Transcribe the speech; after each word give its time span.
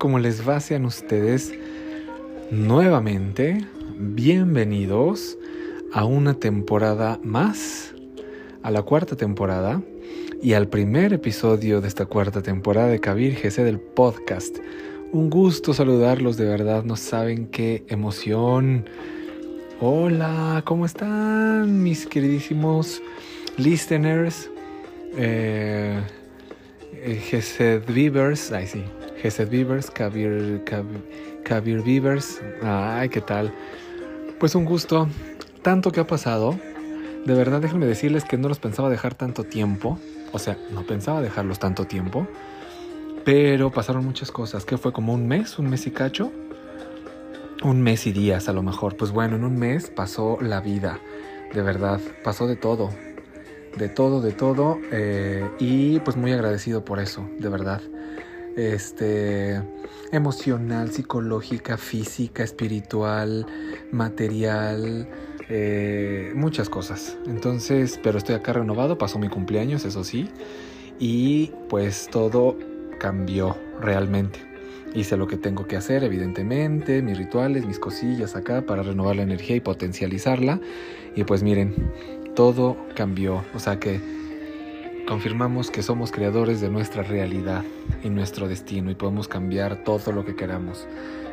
¿Cómo 0.00 0.18
les 0.18 0.48
va? 0.48 0.58
Sean 0.60 0.86
ustedes 0.86 1.52
nuevamente 2.50 3.66
bienvenidos 3.98 5.36
a 5.92 6.06
una 6.06 6.32
temporada 6.32 7.20
más, 7.22 7.94
a 8.62 8.70
la 8.70 8.80
cuarta 8.80 9.14
temporada 9.14 9.82
y 10.42 10.54
al 10.54 10.68
primer 10.68 11.12
episodio 11.12 11.82
de 11.82 11.88
esta 11.88 12.06
cuarta 12.06 12.40
temporada 12.40 12.88
de 12.88 12.98
Kabir 12.98 13.34
GC 13.42 13.62
del 13.62 13.78
podcast. 13.78 14.56
Un 15.12 15.28
gusto 15.28 15.74
saludarlos, 15.74 16.38
de 16.38 16.46
verdad, 16.46 16.82
no 16.82 16.96
saben 16.96 17.48
qué 17.48 17.84
emoción. 17.88 18.88
Hola, 19.82 20.62
¿cómo 20.64 20.86
están 20.86 21.82
mis 21.82 22.06
queridísimos 22.06 23.02
listeners? 23.58 24.50
Eh, 25.14 26.00
eh 26.94 27.16
Gesed 27.16 27.82
Beavers, 27.86 28.50
ay 28.50 28.66
sí, 28.66 28.82
Gesed 29.20 29.50
Beavers, 29.50 29.90
Kabir, 29.90 30.64
Kabir, 31.44 31.82
Beavers, 31.82 32.40
ay, 32.62 33.08
¿qué 33.10 33.20
tal? 33.20 33.52
Pues 34.38 34.54
un 34.54 34.64
gusto, 34.64 35.08
tanto 35.62 35.92
que 35.92 36.00
ha 36.00 36.06
pasado, 36.06 36.58
de 37.26 37.34
verdad 37.34 37.60
déjenme 37.60 37.86
decirles 37.86 38.24
que 38.24 38.38
no 38.38 38.48
los 38.48 38.58
pensaba 38.58 38.88
dejar 38.88 39.14
tanto 39.14 39.44
tiempo, 39.44 39.98
o 40.32 40.38
sea, 40.38 40.56
no 40.72 40.86
pensaba 40.86 41.20
dejarlos 41.20 41.58
tanto 41.58 41.86
tiempo, 41.86 42.26
pero 43.24 43.70
pasaron 43.70 44.04
muchas 44.06 44.30
cosas, 44.30 44.64
que 44.64 44.78
fue 44.78 44.92
como 44.92 45.12
un 45.12 45.28
mes, 45.28 45.58
un 45.58 45.68
mes 45.68 45.86
y 45.86 45.90
cacho, 45.90 46.32
un 47.62 47.82
mes 47.82 48.06
y 48.06 48.12
días 48.12 48.48
a 48.48 48.54
lo 48.54 48.62
mejor, 48.62 48.96
pues 48.96 49.10
bueno, 49.10 49.36
en 49.36 49.44
un 49.44 49.58
mes 49.58 49.90
pasó 49.90 50.38
la 50.40 50.60
vida, 50.60 50.98
de 51.52 51.60
verdad, 51.60 52.00
pasó 52.24 52.46
de 52.46 52.56
todo, 52.56 52.88
de 53.76 53.88
todo, 53.88 54.20
de 54.20 54.32
todo. 54.32 54.78
Eh, 54.92 55.48
y 55.58 56.00
pues 56.00 56.16
muy 56.16 56.32
agradecido 56.32 56.84
por 56.84 57.00
eso, 57.00 57.28
de 57.38 57.48
verdad. 57.48 57.82
Este, 58.56 59.62
emocional, 60.12 60.90
psicológica, 60.90 61.76
física, 61.76 62.42
espiritual, 62.42 63.46
material, 63.92 65.08
eh, 65.48 66.32
muchas 66.34 66.68
cosas. 66.68 67.16
Entonces, 67.26 67.98
pero 68.02 68.18
estoy 68.18 68.34
acá 68.34 68.52
renovado, 68.52 68.98
pasó 68.98 69.18
mi 69.18 69.28
cumpleaños, 69.28 69.84
eso 69.84 70.04
sí. 70.04 70.28
Y 70.98 71.52
pues 71.68 72.08
todo 72.10 72.56
cambió 72.98 73.56
realmente. 73.80 74.40
Hice 74.94 75.16
lo 75.16 75.28
que 75.28 75.36
tengo 75.36 75.66
que 75.66 75.76
hacer, 75.76 76.02
evidentemente, 76.02 77.00
mis 77.00 77.16
rituales, 77.16 77.64
mis 77.64 77.78
cosillas 77.78 78.34
acá 78.34 78.66
para 78.66 78.82
renovar 78.82 79.16
la 79.16 79.22
energía 79.22 79.56
y 79.56 79.60
potencializarla. 79.60 80.60
Y 81.14 81.24
pues 81.24 81.42
miren, 81.42 81.74
todo 82.34 82.76
cambió. 82.96 83.44
O 83.54 83.60
sea 83.60 83.78
que 83.78 84.00
confirmamos 85.10 85.72
que 85.72 85.82
somos 85.82 86.12
creadores 86.12 86.60
de 86.60 86.70
nuestra 86.70 87.02
realidad 87.02 87.64
y 88.04 88.10
nuestro 88.10 88.46
destino 88.46 88.92
y 88.92 88.94
podemos 88.94 89.26
cambiar 89.26 89.82
todo 89.82 90.12
lo 90.12 90.24
que 90.24 90.36
queramos. 90.36 90.86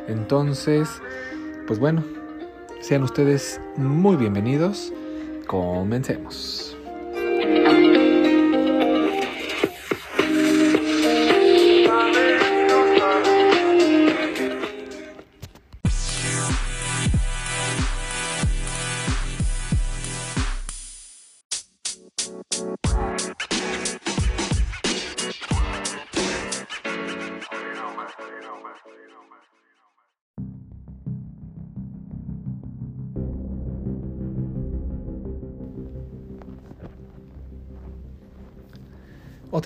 Entonces, 0.08 1.00
pues 1.68 1.78
bueno, 1.78 2.02
sean 2.80 3.04
ustedes 3.04 3.60
muy 3.76 4.16
bienvenidos. 4.16 4.92
Comencemos. 5.46 6.77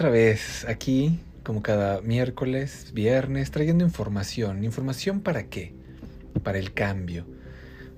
Otra 0.03 0.11
vez 0.11 0.67
aquí, 0.69 1.21
como 1.45 1.63
cada 1.63 2.01
miércoles, 2.01 2.91
viernes, 2.93 3.53
trayendo 3.53 3.85
información. 3.85 4.65
¿Información 4.65 5.21
para 5.21 5.45
qué? 5.45 5.77
Para 6.43 6.59
el 6.59 6.75
cambio. 6.75 7.25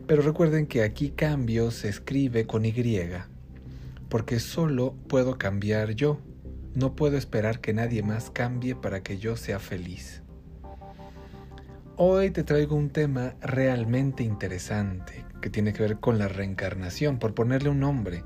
Pero 0.06 0.20
recuerden 0.20 0.66
que 0.66 0.82
aquí 0.82 1.12
cambio 1.16 1.70
se 1.70 1.88
escribe 1.88 2.46
con 2.46 2.66
Y, 2.66 2.74
porque 4.10 4.38
solo 4.38 4.94
puedo 5.08 5.38
cambiar 5.38 5.92
yo. 5.92 6.20
No 6.74 6.94
puedo 6.94 7.16
esperar 7.16 7.62
que 7.62 7.72
nadie 7.72 8.02
más 8.02 8.28
cambie 8.28 8.74
para 8.74 9.02
que 9.02 9.16
yo 9.16 9.38
sea 9.38 9.58
feliz. 9.58 10.22
Hoy 11.96 12.32
te 12.32 12.44
traigo 12.44 12.76
un 12.76 12.90
tema 12.90 13.34
realmente 13.40 14.22
interesante 14.24 15.24
que 15.40 15.48
tiene 15.48 15.72
que 15.72 15.82
ver 15.82 16.00
con 16.00 16.18
la 16.18 16.28
reencarnación, 16.28 17.18
por 17.18 17.32
ponerle 17.32 17.70
un 17.70 17.80
nombre. 17.80 18.24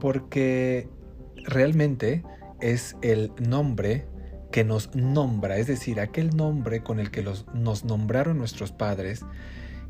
Porque 0.00 0.88
realmente 1.44 2.22
es 2.60 2.96
el 3.02 3.32
nombre 3.38 4.06
que 4.50 4.64
nos 4.64 4.94
nombra, 4.94 5.58
es 5.58 5.66
decir, 5.66 6.00
aquel 6.00 6.36
nombre 6.36 6.82
con 6.82 7.00
el 7.00 7.10
que 7.10 7.22
los, 7.22 7.46
nos 7.54 7.84
nombraron 7.84 8.38
nuestros 8.38 8.72
padres, 8.72 9.24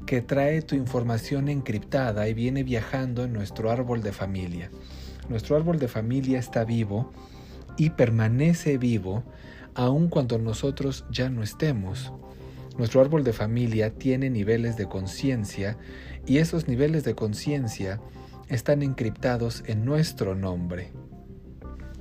que 0.06 0.21
trae 0.21 0.62
tu 0.62 0.75
información 0.75 1.49
encriptada 1.49 2.28
y 2.28 2.34
viene 2.34 2.62
viajando 2.62 3.25
en 3.25 3.33
nuestro 3.33 3.71
árbol 3.71 4.03
de 4.03 4.12
familia. 4.12 4.71
Nuestro 5.28 5.57
árbol 5.57 5.78
de 5.78 5.89
familia 5.89 6.39
está 6.39 6.65
vivo 6.65 7.12
y 7.77 7.91
permanece 7.91 8.78
vivo 8.78 9.25
aun 9.75 10.09
cuando 10.09 10.39
nosotros 10.39 11.05
ya 11.11 11.28
no 11.31 11.43
estemos. 11.43 12.12
Nuestro 12.78 13.01
árbol 13.01 13.23
de 13.23 13.33
familia 13.33 13.95
tiene 13.95 14.31
niveles 14.31 14.77
de 14.77 14.89
conciencia 14.89 15.77
y 16.27 16.39
esos 16.39 16.69
niveles 16.69 17.05
de 17.05 17.15
conciencia 17.15 18.01
están 18.49 18.83
encriptados 18.83 19.62
en 19.67 19.84
nuestro 19.84 20.34
nombre. 20.34 20.93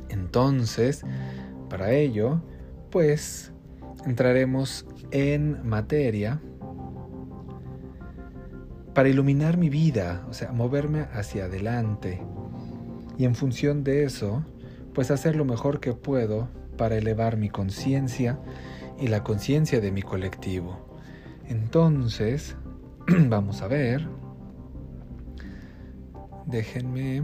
Entonces, 0.10 1.04
para 1.70 1.92
ello, 1.92 2.42
pues 2.92 3.52
entraremos 4.06 4.86
en 5.12 5.68
materia 5.68 6.42
para 8.94 9.10
iluminar 9.10 9.58
mi 9.58 9.70
vida, 9.70 10.26
o 10.30 10.34
sea, 10.34 10.52
moverme 10.52 11.02
hacia 11.14 11.46
adelante. 11.46 12.22
Y 13.18 13.26
en 13.26 13.36
función 13.36 13.84
de 13.84 14.04
eso, 14.04 14.44
pues 14.94 15.12
hacer 15.12 15.36
lo 15.36 15.46
mejor 15.46 15.80
que 15.80 15.94
puedo 15.94 16.48
para 16.78 16.96
elevar 16.96 17.38
mi 17.38 17.50
conciencia 17.50 18.40
y 19.00 19.08
la 19.08 19.24
conciencia 19.24 19.82
de 19.82 19.92
mi 19.92 20.02
colectivo. 20.02 20.88
Entonces, 21.48 22.56
vamos 23.28 23.62
a 23.62 23.68
ver. 23.68 24.08
Déjenme 26.46 27.24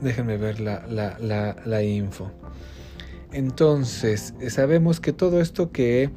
Déjenme 0.00 0.36
ver 0.36 0.60
la, 0.60 0.86
la, 0.88 1.56
la, 1.64 1.82
info. 1.82 2.30
Entonces, 3.32 4.34
sabemos 4.48 5.00
que 5.00 5.12
todo 5.12 5.40
esto 5.40 5.72
que 5.72 6.10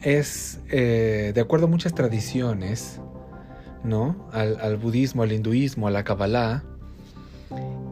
es, 0.00 0.60
eh, 0.70 1.32
de 1.34 1.40
acuerdo 1.40 1.66
a 1.66 1.68
muchas 1.70 1.94
tradiciones, 1.94 3.00
¿no? 3.84 4.28
Al, 4.32 4.60
al 4.60 4.76
budismo, 4.76 5.22
al 5.22 5.32
hinduismo, 5.32 5.86
a 5.86 5.90
la 5.90 6.04
Kabbalah, 6.04 6.64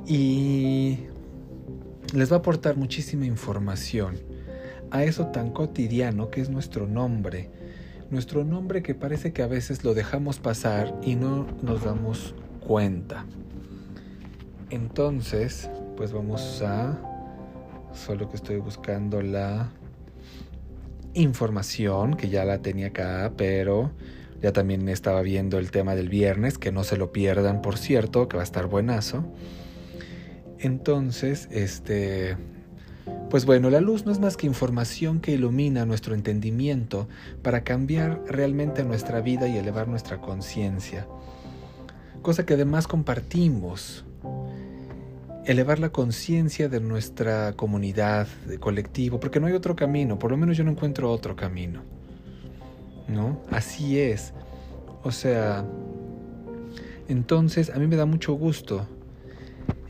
y 0.07 0.99
les 2.15 2.33
va 2.33 2.37
a 2.37 2.39
aportar 2.39 2.77
muchísima 2.77 3.27
información 3.27 4.17
a 4.91 5.05
eso 5.05 5.27
tan 5.27 5.51
cotidiano 5.51 6.31
que 6.31 6.41
es 6.41 6.49
nuestro 6.49 6.87
nombre. 6.87 7.51
Nuestro 8.11 8.45
nombre 8.45 8.83
que 8.83 8.95
parece 8.95 9.33
que 9.33 9.43
a 9.43 9.47
veces 9.47 9.85
lo 9.85 9.93
dejamos 9.93 10.39
pasar 10.39 10.95
y 11.03 11.15
no 11.15 11.47
nos 11.63 11.85
damos 11.85 12.35
cuenta. 12.67 13.27
Entonces, 14.71 15.71
pues 15.97 16.13
vamos 16.13 16.63
a... 16.63 16.99
Solo 17.93 18.29
que 18.29 18.37
estoy 18.37 18.59
buscando 18.59 19.23
la 19.23 19.71
información, 21.15 22.15
que 22.15 22.29
ya 22.29 22.45
la 22.45 22.59
tenía 22.59 22.89
acá, 22.89 23.33
pero 23.37 23.91
ya 24.43 24.53
también 24.53 24.89
estaba 24.89 25.23
viendo 25.23 25.59
el 25.59 25.71
tema 25.71 25.95
del 25.95 26.09
viernes, 26.11 26.59
que 26.59 26.71
no 26.71 26.85
se 26.85 26.97
lo 26.97 27.13
pierdan, 27.13 27.63
por 27.63 27.79
cierto, 27.79 28.29
que 28.29 28.37
va 28.37 28.43
a 28.43 28.45
estar 28.45 28.67
buenazo. 28.67 29.25
Entonces, 30.59 31.49
este... 31.51 32.37
Pues 33.31 33.47
bueno, 33.47 33.71
la 33.71 33.81
luz 33.81 34.05
no 34.05 34.13
es 34.13 34.21
más 34.21 34.37
que 34.37 34.47
información 34.47 35.21
que 35.21 35.33
ilumina 35.33 35.87
nuestro 35.87 36.15
entendimiento 36.15 37.09
para 37.43 37.65
cambiar 37.65 38.23
realmente 38.27 38.85
nuestra 38.85 39.23
vida 39.23 39.49
y 39.49 39.57
elevar 39.57 39.89
nuestra 39.89 40.21
conciencia. 40.21 41.07
Cosa 42.21 42.45
que 42.45 42.55
además 42.55 42.87
compartimos 42.87 44.05
elevar 45.49 45.79
la 45.79 45.89
conciencia 45.89 46.69
de 46.69 46.79
nuestra 46.79 47.55
comunidad, 47.55 48.27
de 48.47 48.59
colectivo, 48.59 49.19
porque 49.19 49.41
no 49.41 49.47
hay 49.47 49.55
otro 49.55 49.75
camino, 49.75 50.19
por 50.19 50.31
lo 50.31 50.37
menos 50.37 50.59
yo 50.59 50.63
no 50.63 50.73
encuentro 50.73 51.11
otro 51.11 51.35
camino. 51.37 51.83
¿No? 53.09 53.41
Así 53.51 53.99
es. 53.99 54.35
O 55.03 55.11
sea, 55.11 55.65
entonces 57.09 57.71
a 57.71 57.79
mí 57.79 57.87
me 57.87 57.97
da 57.97 58.05
mucho 58.05 58.35
gusto, 58.35 58.87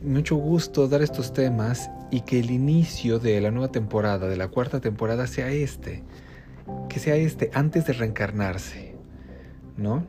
mucho 0.00 0.36
gusto 0.36 0.86
dar 0.86 1.02
estos 1.02 1.32
temas 1.32 1.90
y 2.12 2.20
que 2.20 2.38
el 2.38 2.52
inicio 2.52 3.18
de 3.18 3.40
la 3.40 3.50
nueva 3.50 3.72
temporada, 3.72 4.28
de 4.28 4.36
la 4.36 4.46
cuarta 4.46 4.80
temporada, 4.80 5.26
sea 5.26 5.50
este, 5.50 6.04
que 6.88 7.00
sea 7.00 7.16
este 7.16 7.50
antes 7.52 7.84
de 7.84 7.94
reencarnarse, 7.94 8.94
¿no? 9.76 10.06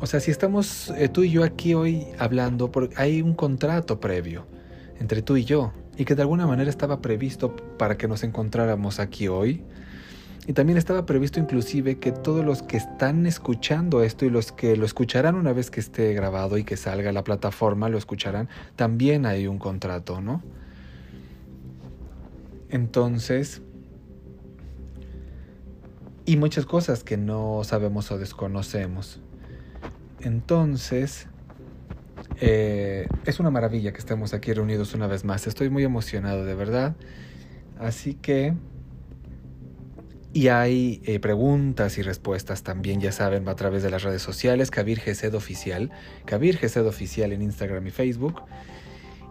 O 0.00 0.06
sea, 0.06 0.18
si 0.20 0.30
estamos 0.30 0.90
eh, 0.96 1.10
tú 1.10 1.24
y 1.24 1.30
yo 1.30 1.44
aquí 1.44 1.74
hoy 1.74 2.06
hablando, 2.18 2.70
hay 2.96 3.20
un 3.20 3.34
contrato 3.34 4.00
previo 4.00 4.46
entre 4.98 5.20
tú 5.20 5.36
y 5.36 5.44
yo, 5.44 5.72
y 5.96 6.06
que 6.06 6.14
de 6.14 6.22
alguna 6.22 6.46
manera 6.46 6.70
estaba 6.70 7.02
previsto 7.02 7.54
para 7.76 7.98
que 7.98 8.08
nos 8.08 8.22
encontráramos 8.22 8.98
aquí 8.98 9.28
hoy. 9.28 9.62
Y 10.46 10.54
también 10.54 10.78
estaba 10.78 11.04
previsto 11.04 11.38
inclusive 11.38 11.98
que 11.98 12.12
todos 12.12 12.44
los 12.44 12.62
que 12.62 12.78
están 12.78 13.26
escuchando 13.26 14.02
esto 14.02 14.24
y 14.24 14.30
los 14.30 14.52
que 14.52 14.74
lo 14.76 14.86
escucharán 14.86 15.34
una 15.34 15.52
vez 15.52 15.70
que 15.70 15.80
esté 15.80 16.14
grabado 16.14 16.56
y 16.56 16.64
que 16.64 16.78
salga 16.78 17.10
a 17.10 17.12
la 17.12 17.22
plataforma, 17.22 17.90
lo 17.90 17.98
escucharán, 17.98 18.48
también 18.76 19.26
hay 19.26 19.46
un 19.46 19.58
contrato, 19.58 20.22
¿no? 20.22 20.42
Entonces, 22.70 23.60
y 26.24 26.36
muchas 26.38 26.64
cosas 26.64 27.04
que 27.04 27.18
no 27.18 27.62
sabemos 27.64 28.10
o 28.10 28.18
desconocemos. 28.18 29.20
Entonces, 30.22 31.28
eh, 32.40 33.06
es 33.24 33.40
una 33.40 33.50
maravilla 33.50 33.92
que 33.92 33.98
estemos 33.98 34.34
aquí 34.34 34.52
reunidos 34.52 34.94
una 34.94 35.06
vez 35.06 35.24
más. 35.24 35.46
Estoy 35.46 35.70
muy 35.70 35.84
emocionado, 35.84 36.44
de 36.44 36.54
verdad. 36.54 36.96
Así 37.78 38.14
que... 38.14 38.54
Y 40.32 40.46
hay 40.46 41.02
eh, 41.06 41.18
preguntas 41.18 41.98
y 41.98 42.02
respuestas 42.02 42.62
también, 42.62 43.00
ya 43.00 43.10
saben, 43.10 43.48
a 43.48 43.56
través 43.56 43.82
de 43.82 43.90
las 43.90 44.04
redes 44.04 44.22
sociales, 44.22 44.70
Kabir 44.70 45.00
Gesed 45.00 45.34
Oficial, 45.34 45.90
Kabir 46.24 46.56
Gesed 46.56 46.86
Oficial 46.86 47.32
en 47.32 47.42
Instagram 47.42 47.88
y 47.88 47.90
Facebook. 47.90 48.40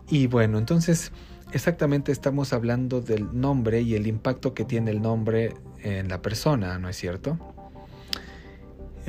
Y 0.10 0.28
bueno, 0.28 0.58
entonces 0.58 1.14
exactamente 1.54 2.12
estamos 2.12 2.52
hablando 2.52 3.00
del 3.00 3.30
nombre 3.32 3.80
y 3.80 3.96
el 3.96 4.08
impacto 4.08 4.54
que 4.54 4.66
tiene 4.66 4.92
el 4.92 5.02
nombre 5.02 5.54
en 5.84 6.10
la 6.10 6.22
persona, 6.22 6.78
¿no 6.80 6.90
es 6.90 6.98
cierto? 6.98 7.38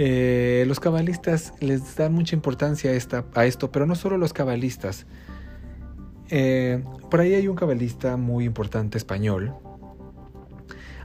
Eh, 0.02 0.64
los 0.66 0.80
cabalistas 0.80 1.52
les 1.60 1.94
dan 1.94 2.14
mucha 2.14 2.34
importancia 2.34 2.90
a, 2.90 2.94
esta, 2.94 3.26
a, 3.34 3.44
esto, 3.44 3.70
pero 3.70 3.84
no 3.84 3.94
solo 3.94 4.16
los 4.16 4.32
cabalistas. 4.32 5.04
Eh, 6.30 6.82
por 7.10 7.20
ahí 7.20 7.34
hay 7.34 7.48
un 7.48 7.54
cabalista 7.54 8.16
muy 8.16 8.46
importante 8.46 8.96
español. 8.96 9.52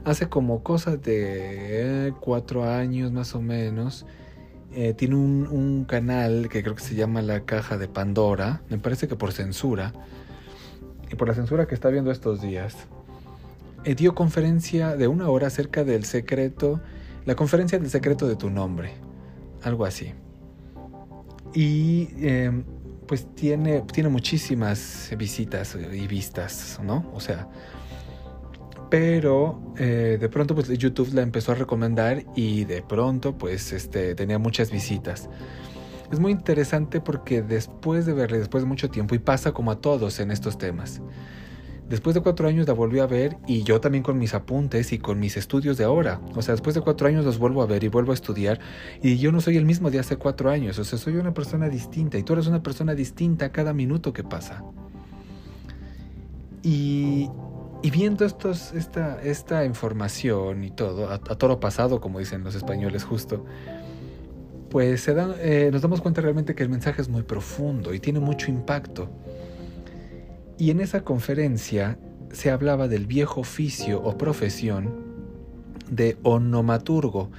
Hace 0.06 0.30
como 0.30 0.62
cosas 0.62 1.02
de 1.02 2.14
cuatro 2.20 2.64
años 2.64 3.12
más 3.12 3.34
o 3.34 3.42
menos. 3.42 4.06
Eh, 4.72 4.94
tiene 4.94 5.16
un, 5.16 5.46
un, 5.46 5.84
canal 5.84 6.48
que 6.48 6.62
creo 6.62 6.74
que 6.74 6.82
se 6.82 6.94
llama 6.94 7.20
La 7.20 7.40
Caja 7.40 7.76
de 7.76 7.88
Pandora. 7.88 8.62
Me 8.70 8.78
parece 8.78 9.08
que 9.08 9.16
por 9.16 9.32
censura. 9.32 9.92
Y 11.12 11.16
por 11.16 11.28
la 11.28 11.34
censura 11.34 11.66
que 11.66 11.74
está 11.74 11.90
viendo 11.90 12.10
estos 12.10 12.40
días. 12.40 12.74
dio 13.84 14.14
conferencia 14.14 14.96
de 14.96 15.06
una 15.06 15.28
hora 15.28 15.48
acerca 15.48 15.84
del 15.84 16.06
secreto 16.06 16.80
la 17.26 17.34
conferencia 17.34 17.78
del 17.78 17.90
secreto 17.90 18.26
de 18.26 18.36
tu 18.36 18.48
nombre, 18.48 18.92
algo 19.62 19.84
así. 19.84 20.14
Y 21.52 22.08
em, 22.20 22.64
pues 23.06 23.26
tiene, 23.34 23.82
tiene 23.92 24.08
muchísimas 24.08 25.10
visitas 25.18 25.76
y 25.76 26.06
vistas, 26.06 26.80
¿no? 26.82 27.10
O 27.12 27.20
sea, 27.20 27.48
pero 28.90 29.74
eh, 29.76 30.16
de 30.20 30.28
pronto 30.28 30.54
pues 30.54 30.68
YouTube 30.68 31.12
la 31.12 31.22
empezó 31.22 31.52
a 31.52 31.56
recomendar 31.56 32.24
y 32.36 32.64
de 32.64 32.82
pronto 32.82 33.36
pues 33.36 33.72
este, 33.72 34.14
tenía 34.14 34.38
muchas 34.38 34.70
visitas. 34.70 35.28
Es 36.10 36.20
muy 36.20 36.30
interesante 36.30 37.00
porque 37.00 37.42
después 37.42 38.06
de 38.06 38.12
verle, 38.12 38.38
después 38.38 38.62
de 38.62 38.68
mucho 38.68 38.88
tiempo, 38.90 39.16
y 39.16 39.18
pasa 39.18 39.52
como 39.52 39.72
a 39.72 39.80
todos 39.80 40.20
en 40.20 40.30
estos 40.30 40.56
temas, 40.56 41.00
Después 41.88 42.14
de 42.14 42.20
cuatro 42.20 42.48
años 42.48 42.66
la 42.66 42.72
volví 42.72 42.98
a 42.98 43.06
ver 43.06 43.36
y 43.46 43.62
yo 43.62 43.80
también 43.80 44.02
con 44.02 44.18
mis 44.18 44.34
apuntes 44.34 44.92
y 44.92 44.98
con 44.98 45.20
mis 45.20 45.36
estudios 45.36 45.76
de 45.76 45.84
ahora. 45.84 46.20
O 46.34 46.42
sea, 46.42 46.54
después 46.54 46.74
de 46.74 46.80
cuatro 46.80 47.06
años 47.06 47.24
los 47.24 47.38
vuelvo 47.38 47.62
a 47.62 47.66
ver 47.66 47.84
y 47.84 47.88
vuelvo 47.88 48.10
a 48.10 48.14
estudiar 48.14 48.58
y 49.02 49.18
yo 49.18 49.30
no 49.30 49.40
soy 49.40 49.56
el 49.56 49.64
mismo 49.64 49.90
de 49.90 50.00
hace 50.00 50.16
cuatro 50.16 50.50
años. 50.50 50.80
O 50.80 50.84
sea, 50.84 50.98
soy 50.98 51.14
una 51.14 51.32
persona 51.32 51.68
distinta 51.68 52.18
y 52.18 52.24
tú 52.24 52.32
eres 52.32 52.48
una 52.48 52.62
persona 52.62 52.94
distinta 52.94 53.52
cada 53.52 53.72
minuto 53.72 54.12
que 54.12 54.24
pasa. 54.24 54.64
Y, 56.68 57.30
viendo 57.92 58.24
esta, 58.24 59.64
información 59.64 60.64
y 60.64 60.72
todo, 60.72 61.08
a, 61.08 61.18
toro 61.20 61.60
pasado, 61.60 62.00
como 62.00 62.18
dicen 62.18 62.42
los 62.42 62.56
españoles 62.56 63.04
justo, 63.04 63.44
pues 64.70 65.02
se 65.02 65.14
eh, 65.38 65.70
nos 65.70 65.82
damos 65.82 66.00
cuenta 66.00 66.20
realmente 66.20 66.56
que 66.56 66.64
el 66.64 66.68
mensaje 66.68 67.00
es 67.00 67.08
muy 67.08 67.22
profundo 67.22 67.94
y 67.94 68.00
tiene 68.00 68.18
mucho 68.18 68.50
impacto. 68.50 69.08
Y 70.58 70.70
en 70.70 70.80
esa 70.80 71.02
conferencia 71.02 71.98
se 72.32 72.50
hablaba 72.50 72.88
del 72.88 73.06
viejo 73.06 73.40
oficio 73.42 74.02
o 74.02 74.16
profesión 74.16 75.04
de 75.90 76.16
onomaturgo. 76.22 77.30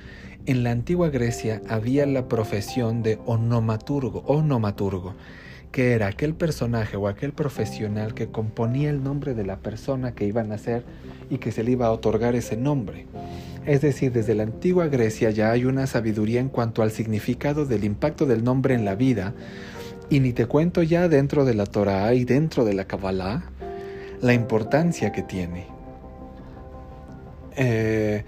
En 0.45 0.63
la 0.63 0.69
antigua 0.71 1.09
Grecia 1.09 1.61
había 1.67 2.05
la 2.05 2.27
profesión 2.27 3.01
de 3.01 3.19
onomaturgo, 3.25 4.23
onomaturgo, 4.27 5.15
que 5.71 5.93
era 5.93 6.07
aquel 6.07 6.35
personaje 6.35 6.95
o 6.95 7.07
aquel 7.07 7.33
profesional 7.33 8.13
que 8.13 8.27
componía 8.27 8.91
el 8.91 9.03
nombre 9.03 9.33
de 9.33 9.45
la 9.45 9.57
persona 9.57 10.13
que 10.13 10.25
iba 10.25 10.41
a 10.41 10.45
nacer 10.45 10.83
y 11.29 11.39
que 11.39 11.51
se 11.51 11.63
le 11.63 11.71
iba 11.71 11.87
a 11.87 11.91
otorgar 11.91 12.35
ese 12.35 12.55
nombre. 12.55 13.07
Es 13.65 13.81
decir, 13.81 14.11
desde 14.11 14.35
la 14.35 14.43
antigua 14.43 14.87
Grecia 14.87 15.31
ya 15.31 15.51
hay 15.51 15.65
una 15.65 15.87
sabiduría 15.87 16.39
en 16.39 16.49
cuanto 16.49 16.83
al 16.83 16.91
significado 16.91 17.65
del 17.65 17.83
impacto 17.83 18.27
del 18.27 18.43
nombre 18.43 18.75
en 18.75 18.85
la 18.85 18.95
vida, 18.95 19.33
y 20.09 20.19
ni 20.19 20.33
te 20.33 20.45
cuento 20.45 20.83
ya 20.83 21.07
dentro 21.07 21.45
de 21.45 21.53
la 21.53 21.65
Torah 21.65 22.13
y 22.13 22.25
dentro 22.25 22.65
de 22.65 22.73
la 22.73 22.85
Kabbalah 22.85 23.43
la 24.21 24.33
importancia 24.33 25.11
que 25.11 25.21
tiene. 25.21 25.67
Eh, 27.55 28.23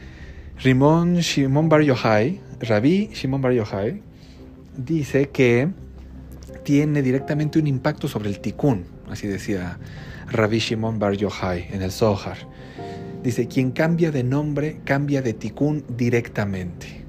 Rimon 0.57 1.17
Shimon 1.17 1.69
Bar 1.69 1.81
Yochai, 1.81 2.39
Rabbi 2.59 3.09
Shimon 3.13 3.41
Bar 3.41 3.53
Yochai, 3.53 4.01
dice 4.75 5.29
que 5.29 5.69
tiene 6.63 7.01
directamente 7.01 7.59
un 7.59 7.67
impacto 7.67 8.07
sobre 8.07 8.29
el 8.29 8.39
tikkun, 8.39 8.85
así 9.09 9.27
decía 9.27 9.79
Rabbi 10.31 10.59
Shimon 10.59 10.99
Bar 10.99 11.13
Yochai 11.13 11.69
en 11.71 11.81
el 11.81 11.91
Zohar. 11.91 12.37
Dice, 13.23 13.47
quien 13.47 13.71
cambia 13.71 14.11
de 14.11 14.23
nombre 14.23 14.79
cambia 14.85 15.21
de 15.21 15.33
tikkun 15.33 15.83
directamente. 15.97 17.05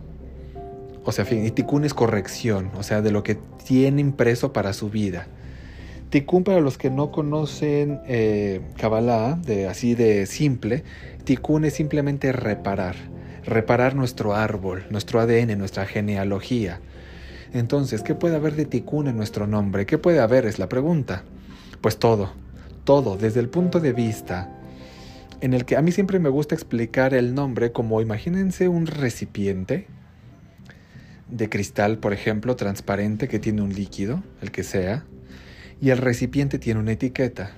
O 1.05 1.13
sea, 1.13 1.27
y 1.31 1.51
tikkun 1.51 1.85
es 1.85 1.95
corrección, 1.95 2.71
o 2.77 2.83
sea, 2.83 3.01
de 3.01 3.11
lo 3.11 3.23
que 3.23 3.37
tiene 3.65 4.01
impreso 4.01 4.53
para 4.53 4.73
su 4.73 4.91
vida. 4.91 5.27
Tikkun, 6.11 6.45
para 6.45 6.61
los 6.61 6.77
que 6.77 6.91
no 6.91 7.11
conocen 7.13 8.01
eh, 8.07 8.61
Kabbalah, 8.77 9.37
de, 9.37 9.69
así 9.69 9.95
de 9.95 10.27
simple, 10.27 10.83
Tikkun 11.25 11.65
es 11.65 11.75
simplemente 11.75 12.33
reparar, 12.33 12.97
reparar 13.45 13.95
nuestro 13.95 14.35
árbol, 14.35 14.85
nuestro 14.91 15.21
ADN, 15.21 15.57
nuestra 15.57 15.87
genealogía. 15.87 16.81
Entonces, 17.53 18.03
¿qué 18.03 18.15
puede 18.15 18.37
haber 18.37 18.57
de 18.57 18.65
Tikkun 18.65 19.09
en 19.09 19.17
nuestro 19.17 19.47
nombre? 19.47 19.87
¿Qué 19.87 19.99
puede 19.99 20.21
haber? 20.21 20.47
Es 20.47 20.59
la 20.59 20.69
pregunta. 20.69 21.23
Pues 21.81 21.97
todo, 21.97 22.33
todo, 22.85 23.17
desde 23.17 23.41
el 23.41 23.49
punto 23.49 23.81
de 23.81 23.93
vista 23.93 24.57
en 25.41 25.55
el 25.55 25.65
que 25.65 25.77
a 25.77 25.83
mí 25.83 25.93
siempre 25.93 26.19
me 26.19 26.29
gusta 26.29 26.55
explicar 26.55 27.15
el 27.15 27.35
nombre 27.35 27.73
como 27.73 28.03
imagínense 28.03 28.69
un 28.69 28.87
recipiente 28.87 29.87
de 31.31 31.49
cristal, 31.49 31.99
por 31.99 32.13
ejemplo, 32.13 32.57
transparente 32.57 33.29
que 33.29 33.39
tiene 33.39 33.63
un 33.63 33.75
líquido, 33.75 34.23
el 34.43 34.51
que 34.51 34.65
sea, 34.65 35.05
y 35.81 35.91
el 35.91 35.99
recipiente 35.99 36.59
tiene 36.59 36.81
una 36.81 36.93
etiqueta. 36.93 37.53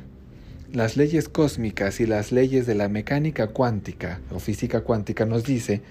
Las 0.72 0.96
leyes 0.96 1.28
cósmicas 1.28 2.00
y 2.00 2.06
las 2.06 2.32
leyes 2.32 2.66
de 2.66 2.74
la 2.74 2.88
mecánica 2.88 3.48
cuántica 3.48 4.20
o 4.30 4.38
física 4.38 4.82
cuántica 4.82 5.26
nos 5.26 5.44
dice 5.44 5.82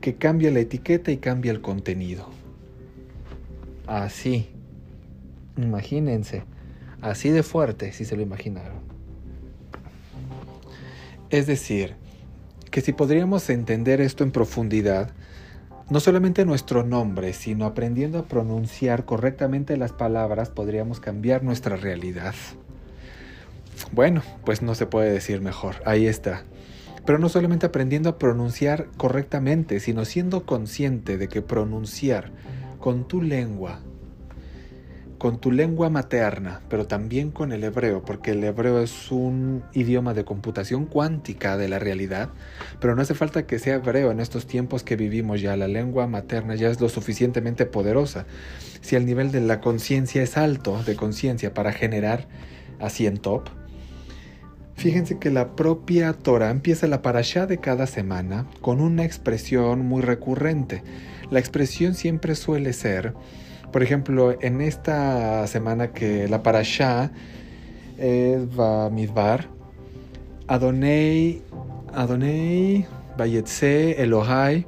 que 0.00 0.16
cambia 0.16 0.50
la 0.50 0.60
etiqueta 0.60 1.10
y 1.10 1.18
cambia 1.18 1.52
el 1.52 1.60
contenido. 1.60 2.28
Así. 3.86 4.48
Imagínense. 5.56 6.44
Así 7.00 7.30
de 7.30 7.42
fuerte, 7.42 7.92
si 7.92 8.04
se 8.04 8.16
lo 8.16 8.22
imaginaron. 8.22 8.80
Es 11.30 11.46
decir, 11.46 11.94
que 12.70 12.80
si 12.80 12.92
podríamos 12.92 13.48
entender 13.50 14.00
esto 14.00 14.24
en 14.24 14.32
profundidad, 14.32 15.12
no 15.92 16.00
solamente 16.00 16.46
nuestro 16.46 16.84
nombre, 16.84 17.34
sino 17.34 17.66
aprendiendo 17.66 18.18
a 18.18 18.24
pronunciar 18.24 19.04
correctamente 19.04 19.76
las 19.76 19.92
palabras 19.92 20.48
podríamos 20.48 21.00
cambiar 21.00 21.42
nuestra 21.42 21.76
realidad. 21.76 22.34
Bueno, 23.92 24.22
pues 24.46 24.62
no 24.62 24.74
se 24.74 24.86
puede 24.86 25.12
decir 25.12 25.42
mejor, 25.42 25.76
ahí 25.84 26.06
está. 26.06 26.44
Pero 27.04 27.18
no 27.18 27.28
solamente 27.28 27.66
aprendiendo 27.66 28.08
a 28.08 28.18
pronunciar 28.18 28.86
correctamente, 28.96 29.80
sino 29.80 30.06
siendo 30.06 30.46
consciente 30.46 31.18
de 31.18 31.28
que 31.28 31.42
pronunciar 31.42 32.30
con 32.78 33.06
tu 33.06 33.20
lengua 33.20 33.80
con 35.22 35.38
tu 35.38 35.52
lengua 35.52 35.88
materna, 35.88 36.62
pero 36.68 36.88
también 36.88 37.30
con 37.30 37.52
el 37.52 37.62
hebreo, 37.62 38.04
porque 38.04 38.32
el 38.32 38.42
hebreo 38.42 38.80
es 38.80 39.12
un 39.12 39.62
idioma 39.72 40.14
de 40.14 40.24
computación 40.24 40.84
cuántica 40.84 41.56
de 41.56 41.68
la 41.68 41.78
realidad, 41.78 42.30
pero 42.80 42.96
no 42.96 43.02
hace 43.02 43.14
falta 43.14 43.46
que 43.46 43.60
sea 43.60 43.76
hebreo 43.76 44.10
en 44.10 44.18
estos 44.18 44.48
tiempos 44.48 44.82
que 44.82 44.96
vivimos 44.96 45.40
ya, 45.40 45.56
la 45.56 45.68
lengua 45.68 46.08
materna 46.08 46.56
ya 46.56 46.70
es 46.70 46.80
lo 46.80 46.88
suficientemente 46.88 47.66
poderosa. 47.66 48.26
Si 48.80 48.96
el 48.96 49.06
nivel 49.06 49.30
de 49.30 49.42
la 49.42 49.60
conciencia 49.60 50.24
es 50.24 50.36
alto, 50.36 50.82
de 50.82 50.96
conciencia, 50.96 51.54
para 51.54 51.72
generar 51.72 52.26
así 52.80 53.06
en 53.06 53.18
top, 53.18 53.48
Fíjense 54.74 55.20
que 55.20 55.30
la 55.30 55.54
propia 55.54 56.14
Torah 56.14 56.50
empieza 56.50 56.88
la 56.88 57.02
parashá 57.02 57.46
de 57.46 57.58
cada 57.58 57.86
semana 57.86 58.48
con 58.60 58.80
una 58.80 59.04
expresión 59.04 59.86
muy 59.86 60.02
recurrente. 60.02 60.82
La 61.30 61.38
expresión 61.38 61.94
siempre 61.94 62.34
suele 62.34 62.72
ser, 62.72 63.14
por 63.72 63.82
ejemplo, 63.82 64.36
en 64.40 64.60
esta 64.60 65.46
semana 65.46 65.92
que 65.92 66.28
la 66.28 66.42
parashá 66.42 67.10
es 67.98 68.42
Midbar, 68.92 69.48
Adonai, 70.46 71.42
Adonai, 71.94 72.86
Bayetse, 73.16 74.02
Elohai, 74.02 74.66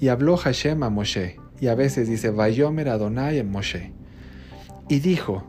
y 0.00 0.08
habló 0.08 0.36
Hashem 0.36 0.82
a 0.82 0.90
Moshe. 0.90 1.38
Y 1.60 1.68
a 1.68 1.74
veces 1.74 2.08
dice, 2.08 2.30
Vayomer 2.30 2.88
Adonai 2.88 3.38
en 3.38 3.50
Moshe. 3.50 3.92
Y 4.88 4.98
dijo, 4.98 5.44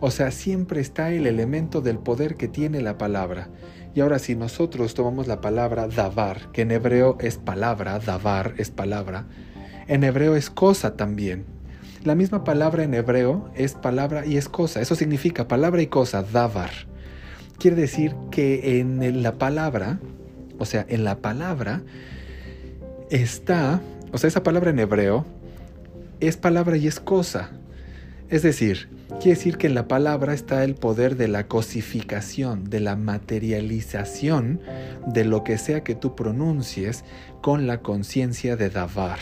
o 0.00 0.10
sea, 0.10 0.30
siempre 0.30 0.80
está 0.80 1.10
el 1.10 1.26
elemento 1.26 1.80
del 1.80 1.98
poder 1.98 2.36
que 2.36 2.48
tiene 2.48 2.80
la 2.80 2.98
palabra. 2.98 3.48
Y 3.94 4.00
ahora 4.00 4.18
si 4.18 4.36
nosotros 4.36 4.94
tomamos 4.94 5.26
la 5.26 5.40
palabra 5.40 5.88
davar, 5.88 6.50
que 6.52 6.62
en 6.62 6.70
hebreo 6.70 7.18
es 7.20 7.36
palabra, 7.36 7.98
davar 7.98 8.54
es 8.56 8.70
palabra, 8.70 9.26
en 9.88 10.04
hebreo 10.04 10.36
es 10.36 10.48
cosa 10.48 10.96
también. 10.96 11.44
La 12.04 12.14
misma 12.14 12.44
palabra 12.44 12.82
en 12.82 12.94
hebreo 12.94 13.50
es 13.54 13.74
palabra 13.74 14.26
y 14.26 14.36
es 14.36 14.48
cosa. 14.48 14.80
Eso 14.80 14.94
significa 14.94 15.46
palabra 15.46 15.82
y 15.82 15.86
cosa, 15.86 16.22
davar. 16.22 16.70
Quiere 17.58 17.76
decir 17.76 18.14
que 18.30 18.80
en 18.80 19.22
la 19.22 19.38
palabra, 19.38 20.00
o 20.58 20.64
sea, 20.64 20.84
en 20.88 21.04
la 21.04 21.18
palabra 21.18 21.82
está, 23.10 23.80
o 24.10 24.18
sea, 24.18 24.28
esa 24.28 24.42
palabra 24.42 24.70
en 24.70 24.80
hebreo 24.80 25.24
es 26.18 26.36
palabra 26.36 26.76
y 26.76 26.88
es 26.88 26.98
cosa. 26.98 27.50
Es 28.28 28.42
decir, 28.42 28.88
Quiere 29.20 29.36
decir 29.36 29.56
que 29.56 29.68
en 29.68 29.74
la 29.74 29.86
palabra 29.86 30.34
está 30.34 30.64
el 30.64 30.74
poder 30.74 31.16
de 31.16 31.28
la 31.28 31.46
cosificación, 31.46 32.70
de 32.70 32.80
la 32.80 32.96
materialización 32.96 34.60
de 35.06 35.24
lo 35.24 35.44
que 35.44 35.58
sea 35.58 35.84
que 35.84 35.94
tú 35.94 36.16
pronuncies 36.16 37.04
con 37.40 37.68
la 37.68 37.82
conciencia 37.82 38.56
de 38.56 38.68
Davar. 38.68 39.20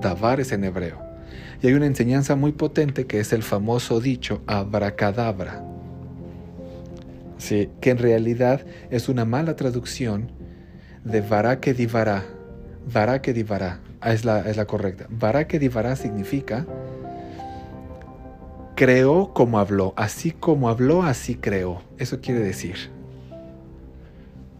Davar 0.00 0.40
es 0.40 0.50
en 0.50 0.64
hebreo. 0.64 1.09
Y 1.62 1.66
hay 1.66 1.74
una 1.74 1.86
enseñanza 1.86 2.36
muy 2.36 2.52
potente 2.52 3.06
que 3.06 3.20
es 3.20 3.32
el 3.32 3.42
famoso 3.42 4.00
dicho 4.00 4.42
abracadabra. 4.46 5.64
Sí, 7.38 7.70
que 7.80 7.90
en 7.90 7.98
realidad 7.98 8.64
es 8.90 9.08
una 9.08 9.24
mala 9.24 9.56
traducción 9.56 10.30
de 11.04 11.20
que 13.22 13.32
divará. 13.32 13.80
Ah, 14.00 14.12
es 14.12 14.24
la, 14.24 14.40
es 14.40 14.56
la 14.56 14.66
correcta. 14.66 15.06
Divará 15.58 15.96
significa 15.96 16.66
creó 18.80 19.34
como 19.34 19.58
habló, 19.58 19.92
así 19.96 20.30
como 20.30 20.70
habló, 20.70 21.02
así 21.02 21.34
creó. 21.34 21.82
Eso 21.98 22.22
quiere 22.22 22.40
decir. 22.40 22.76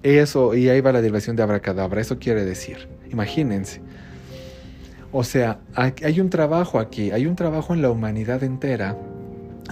Eso, 0.03 0.55
y 0.55 0.69
ahí 0.69 0.83
va 0.83 0.93
la 0.93 1.01
derivación 1.01 1.37
de 1.37 1.43
abracadabra, 1.43 2.03
eso 2.03 2.19
quiere 2.19 2.45
decir. 2.45 2.87
Imagínense. 3.11 3.81
O 5.13 5.25
sea, 5.25 5.59
hay 5.75 6.21
un 6.21 6.31
trabajo 6.31 6.79
aquí, 6.79 7.11
hay 7.11 7.27
un 7.27 7.35
trabajo 7.35 7.75
en 7.75 7.83
la 7.83 7.91
humanidad 7.91 8.45
entera, 8.45 8.97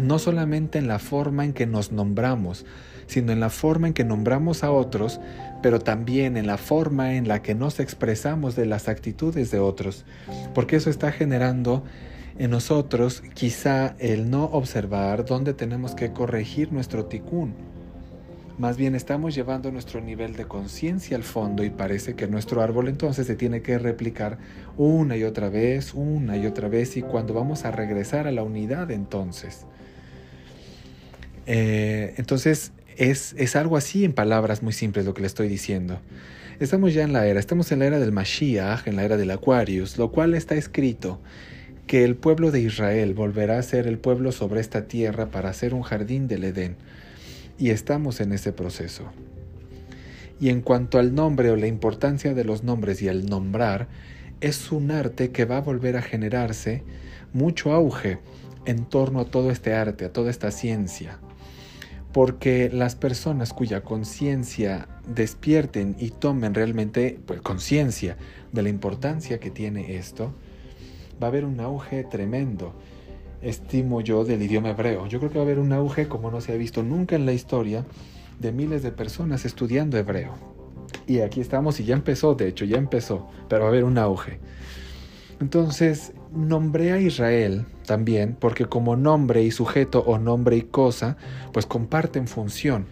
no 0.03 0.19
solamente 0.19 0.79
en 0.79 0.89
la 0.89 0.99
forma 0.99 1.45
en 1.45 1.53
que 1.53 1.67
nos 1.67 1.93
nombramos, 1.93 2.67
sino 3.07 3.33
en 3.33 3.39
la 3.39 3.49
forma 3.49 3.89
en 3.89 3.95
que 3.95 4.05
nombramos 4.05 4.65
a 4.65 4.73
otros, 4.73 5.21
pero 5.63 5.79
también 5.79 6.37
en 6.37 6.47
la 6.47 6.59
forma 6.59 7.15
en 7.15 7.29
la 7.29 7.41
que 7.41 7.55
nos 7.55 7.79
expresamos 7.79 8.57
de 8.57 8.67
las 8.67 8.89
actitudes 8.89 9.51
de 9.53 9.61
otros, 9.61 10.05
porque 10.55 10.77
eso 10.77 10.91
está 10.91 11.13
generando 11.13 11.85
en 12.39 12.51
nosotros 12.51 13.23
quizá 13.35 13.95
el 13.99 14.31
no 14.31 14.45
observar 14.45 15.25
dónde 15.25 15.55
tenemos 15.55 15.95
que 15.95 16.13
corregir 16.13 16.73
nuestro 16.73 17.07
ticún. 17.07 17.55
Más 18.59 18.77
bien 18.77 18.97
estamos 18.97 19.37
llevando 19.37 19.71
nuestro 19.71 20.01
nivel 20.01 20.35
de 20.35 20.47
conciencia 20.47 21.17
al 21.17 21.23
fondo 21.23 21.63
y 21.63 21.71
parece 21.71 22.17
que 22.17 22.27
nuestro 22.27 22.61
árbol 22.61 22.89
entonces 22.89 23.29
se 23.29 23.37
tiene 23.37 23.63
que 23.63 23.79
replicar 23.79 24.39
una 24.77 25.17
y 25.17 25.23
otra 25.23 25.49
vez, 25.49 25.95
una 25.95 26.37
y 26.37 26.45
otra 26.45 26.69
vez 26.69 26.97
y 26.97 27.03
cuando 27.03 27.35
vamos 27.35 27.65
a 27.65 27.71
regresar 27.71 28.27
a 28.27 28.33
la 28.33 28.43
unidad 28.43 28.91
entonces. 28.91 29.65
Eh, 31.47 32.15
entonces 32.17 32.73
es, 32.97 33.33
es 33.39 33.55
algo 33.55 33.77
así 33.77 34.05
en 34.05 34.13
palabras 34.13 34.61
muy 34.61 34.73
simples 34.73 35.07
lo 35.07 35.15
que 35.15 35.21
le 35.21 35.29
estoy 35.29 35.49
diciendo. 35.49 36.01
Estamos 36.59 36.93
ya 36.93 37.05
en 37.05 37.13
la 37.13 37.29
era, 37.29 37.39
estamos 37.39 37.71
en 37.71 37.79
la 37.79 37.87
era 37.87 38.01
del 38.01 38.11
Mashiach, 38.11 38.89
en 38.89 38.97
la 38.97 39.05
era 39.05 39.17
del 39.17 39.31
Aquarius, 39.31 39.99
lo 39.99 40.11
cual 40.11 40.35
está 40.35 40.57
escrito 40.57 41.21
que 41.87 42.03
el 42.03 42.17
pueblo 42.17 42.51
de 42.51 42.59
Israel 42.59 43.15
volverá 43.15 43.57
a 43.57 43.63
ser 43.63 43.87
el 43.87 43.99
pueblo 43.99 44.33
sobre 44.33 44.61
esta 44.61 44.89
tierra 44.89 45.27
para 45.27 45.49
hacer 45.49 45.75
un 45.75 45.83
jardín 45.83 46.27
del 46.27 46.43
Edén. 46.43 46.75
Y 47.59 47.71
estamos 47.71 48.21
en 48.21 48.33
ese 48.33 48.53
proceso. 48.53 49.05
Y 50.41 50.51
en 50.51 50.61
cuanto 50.63 50.99
al 50.99 51.15
nombre 51.15 51.51
o 51.51 51.57
la 51.57 51.67
importancia 51.67 52.33
de 52.33 52.45
los 52.45 52.63
nombres 52.63 53.03
y 53.03 53.09
el 53.09 53.27
nombrar, 53.27 53.89
es 54.41 54.71
un 54.71 54.91
arte 54.93 55.33
que 55.33 55.45
va 55.45 55.57
a 55.57 55.63
volver 55.63 55.97
a 55.97 56.03
generarse 56.03 56.85
mucho 57.33 57.73
auge 57.73 58.21
en 58.67 58.85
torno 58.85 59.21
a 59.21 59.25
todo 59.25 59.51
este 59.51 59.75
arte, 59.75 60.05
a 60.05 60.13
toda 60.13 60.31
esta 60.31 60.51
ciencia. 60.51 61.19
Porque 62.13 62.71
las 62.73 62.95
personas 62.95 63.53
cuya 63.53 63.83
conciencia 63.83 64.89
despierten 65.07 65.97
y 65.99 66.11
tomen 66.11 66.55
realmente 66.55 67.19
pues, 67.27 67.41
conciencia 67.41 68.17
de 68.53 68.63
la 68.63 68.69
importancia 68.69 69.41
que 69.41 69.51
tiene 69.51 69.97
esto, 69.97 70.33
va 71.21 71.27
a 71.27 71.31
haber 71.31 71.45
un 71.45 71.61
auge 71.61 72.05
tremendo, 72.05 72.75
estimo 73.43 74.01
yo, 74.01 74.25
del 74.25 74.43
idioma 74.43 74.71
hebreo. 74.71 75.07
Yo 75.07 75.19
creo 75.19 75.31
que 75.31 75.39
va 75.39 75.45
a 75.45 75.47
haber 75.47 75.59
un 75.59 75.73
auge 75.73 76.09
como 76.09 76.31
no 76.31 76.41
se 76.41 76.53
ha 76.53 76.57
visto 76.57 76.83
nunca 76.83 77.17
en 77.17 77.27
la 77.27 77.33
historia 77.33 77.85
de 78.39 78.53
miles 78.53 78.83
de 78.83 78.93
personas 78.93 79.45
estudiando 79.45 79.99
hebreo. 79.99 80.35
Y 81.07 81.21
aquí 81.21 81.41
estamos 81.41 81.81
y 81.81 81.85
ya 81.85 81.95
empezó, 81.95 82.35
de 82.35 82.49
hecho, 82.49 82.65
ya 82.65 82.77
empezó, 82.77 83.29
pero 83.49 83.63
va 83.63 83.69
a 83.69 83.71
haber 83.71 83.85
un 83.85 83.99
auge. 83.99 84.39
Entonces, 85.41 86.13
nombré 86.35 86.93
a 86.93 87.01
Israel 87.01 87.65
también, 87.87 88.37
porque 88.39 88.67
como 88.67 88.97
nombre 88.97 89.43
y 89.43 89.51
sujeto 89.51 90.01
o 90.01 90.19
nombre 90.19 90.57
y 90.57 90.63
cosa, 90.63 91.17
pues 91.53 91.67
comparten 91.67 92.27
función. 92.27 92.87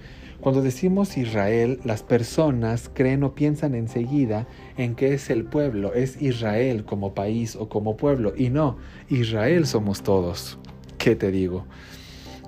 Cuando 0.47 0.63
decimos 0.63 1.17
Israel, 1.17 1.81
las 1.83 2.05
personas 2.05 2.89
creen 2.95 3.25
o 3.25 3.35
piensan 3.35 3.75
enseguida 3.75 4.47
en 4.77 4.95
que 4.95 5.13
es 5.13 5.29
el 5.29 5.45
pueblo, 5.45 5.93
es 5.93 6.23
Israel 6.23 6.85
como 6.85 7.15
país 7.15 7.57
o 7.57 7.69
como 7.69 7.97
pueblo. 7.97 8.33
Y 8.37 8.51
no, 8.51 8.77
Israel 9.09 9.67
somos 9.67 10.05
todos. 10.05 10.61
¿Qué 10.99 11.17
te 11.17 11.33
digo? 11.33 11.65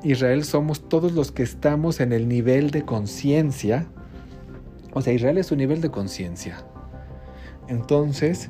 Israel 0.05 0.45
somos 0.45 0.89
todos 0.89 1.11
los 1.11 1.33
que 1.33 1.43
estamos 1.43 1.99
en 1.99 2.13
el 2.13 2.29
nivel 2.29 2.71
de 2.71 2.85
conciencia. 2.85 3.89
O 4.93 5.03
sea, 5.03 5.13
Israel 5.13 5.37
es 5.37 5.51
un 5.51 5.59
nivel 5.59 5.81
de 5.81 5.91
conciencia. 5.91 6.65
Entonces, 7.67 8.49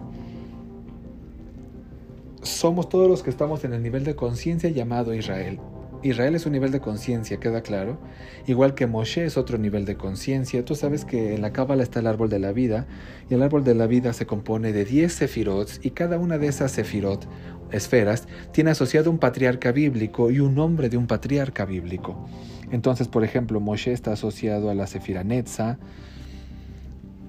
somos 2.43 2.90
todos 2.90 3.09
los 3.09 3.23
que 3.23 3.31
estamos 3.31 3.64
en 3.64 3.73
el 3.73 3.83
nivel 3.83 4.05
de 4.05 4.14
conciencia 4.14 4.69
llamado 4.69 5.14
Israel. 5.14 5.59
Israel 6.02 6.35
es 6.35 6.47
un 6.47 6.52
nivel 6.52 6.71
de 6.71 6.81
conciencia, 6.81 7.38
queda 7.38 7.62
claro. 7.62 7.99
Igual 8.47 8.75
que 8.75 8.87
Moshe 8.87 9.25
es 9.25 9.37
otro 9.37 9.59
nivel 9.59 9.85
de 9.85 9.97
conciencia. 9.97 10.64
Tú 10.64 10.75
sabes 10.75 11.05
que 11.05 11.35
en 11.35 11.43
la 11.43 11.52
Cábala 11.52 11.83
está 11.83 12.00
el 12.00 12.07
árbol 12.07 12.28
de 12.28 12.38
la 12.38 12.52
vida 12.52 12.87
y 13.28 13.35
el 13.35 13.43
árbol 13.43 13.64
de 13.64 13.75
la 13.75 13.87
vida 13.87 14.12
se 14.12 14.26
compone 14.26 14.73
de 14.73 14.85
10 14.85 15.12
sefirot 15.12 15.85
y 15.85 15.90
cada 15.90 16.19
una 16.19 16.38
de 16.38 16.49
esas 16.49 16.73
sefirot, 16.73 17.26
esferas, 17.71 18.26
tiene 18.52 18.71
asociado 18.71 19.11
un 19.11 19.19
patriarca 19.19 19.73
bíblico 19.73 20.31
y 20.31 20.40
un 20.40 20.55
nombre 20.55 20.88
de 20.88 20.97
un 20.97 21.07
patriarca 21.07 21.64
bíblico. 21.64 22.28
Entonces, 22.71 23.09
por 23.09 23.25
ejemplo, 23.25 23.61
Moshe 23.61 23.93
está 23.93 24.12
asociado 24.12 24.71
a 24.71 24.75
la 24.75 24.87
sefira 24.87 25.25
Netza, 25.25 25.78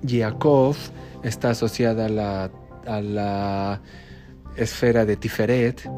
Yaakov 0.02 0.76
está 1.24 1.52
asociada 1.52 2.06
a 2.06 2.10
la, 2.10 2.52
a 2.86 3.02
la 3.02 3.82
esfera 4.56 5.06
de 5.06 5.16
Tiferet, 5.16 5.90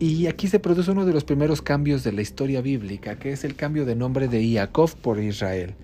Y 0.00 0.28
aquí 0.28 0.48
se 0.48 0.58
produce 0.58 0.92
uno 0.92 1.04
de 1.04 1.12
los 1.12 1.24
primeros 1.24 1.60
cambios 1.60 2.02
de 2.04 2.12
la 2.12 2.22
historia 2.22 2.62
bíblica, 2.62 3.18
que 3.18 3.32
es 3.32 3.44
el 3.44 3.54
cambio 3.54 3.84
de 3.84 3.94
nombre 3.94 4.28
de 4.28 4.50
Jacob 4.50 4.90
por 4.96 5.20
Israel. 5.20 5.74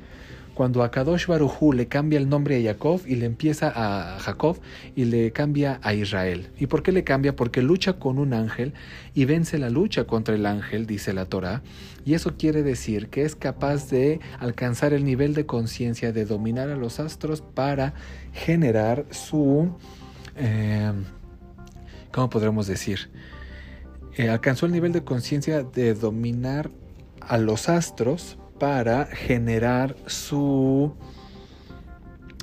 Cuando 0.55 0.83
a 0.83 0.91
Kadosh 0.91 1.27
le 1.75 1.87
cambia 1.87 2.19
el 2.19 2.27
nombre 2.27 2.59
a 2.59 2.73
Jacob 2.73 3.03
y 3.07 3.17
le 3.17 3.27
empieza 3.27 3.71
a 3.77 4.19
Jacob 4.19 4.59
y 4.95 5.05
le 5.05 5.33
cambia 5.33 5.81
a 5.83 5.93
Israel. 5.93 6.49
¿Y 6.59 6.67
por 6.67 6.83
qué 6.83 6.93
le 6.93 7.05
cambia? 7.05 7.37
Porque 7.37 7.61
lucha 7.61 7.99
con 7.99 8.19
un 8.19 8.33
ángel 8.33 8.73
y 9.13 9.27
vence 9.27 9.59
la 9.59 9.69
lucha 9.69 10.05
contra 10.05 10.35
el 10.35 10.47
ángel, 10.47 10.87
dice 10.87 11.13
la 11.13 11.27
Torah. 11.27 11.61
Y 12.07 12.15
eso 12.15 12.39
quiere 12.39 12.63
decir 12.63 13.09
que 13.09 13.21
es 13.21 13.37
capaz 13.37 13.91
de 13.91 14.21
alcanzar 14.41 14.95
el 14.95 15.05
nivel 15.05 15.35
de 15.35 15.45
conciencia 15.45 16.11
de 16.11 16.25
dominar 16.25 16.71
a 16.71 16.77
los 16.77 17.01
astros 17.01 17.43
para 17.43 17.93
generar 18.33 19.05
su... 19.11 19.77
Eh, 20.37 20.91
¿cómo 22.13 22.31
podremos 22.31 22.67
decir? 22.67 23.11
Eh, 24.17 24.31
alcanzó 24.31 24.65
el 24.65 24.73
nivel 24.73 24.93
de 24.93 25.05
conciencia 25.05 25.63
de 25.63 25.93
dominar 25.93 26.71
a 27.21 27.37
los 27.37 27.69
astros 27.69 28.39
para 28.59 29.05
generar 29.05 29.95
su... 30.07 30.95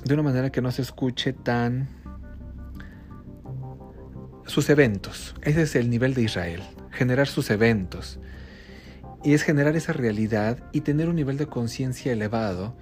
de 0.05 0.13
una 0.13 0.21
manera 0.21 0.51
que 0.51 0.61
no 0.61 0.71
se 0.71 0.83
escuche 0.83 1.33
tan... 1.33 1.89
sus 4.45 4.69
eventos. 4.69 5.33
Ese 5.41 5.63
es 5.63 5.75
el 5.75 5.89
nivel 5.89 6.13
de 6.13 6.21
Israel, 6.21 6.61
generar 6.91 7.27
sus 7.27 7.49
eventos. 7.49 8.19
Y 9.23 9.33
es 9.33 9.41
generar 9.41 9.75
esa 9.75 9.93
realidad 9.93 10.59
y 10.73 10.81
tener 10.81 11.09
un 11.09 11.15
nivel 11.15 11.37
de 11.37 11.47
conciencia 11.47 12.11
elevado, 12.11 12.75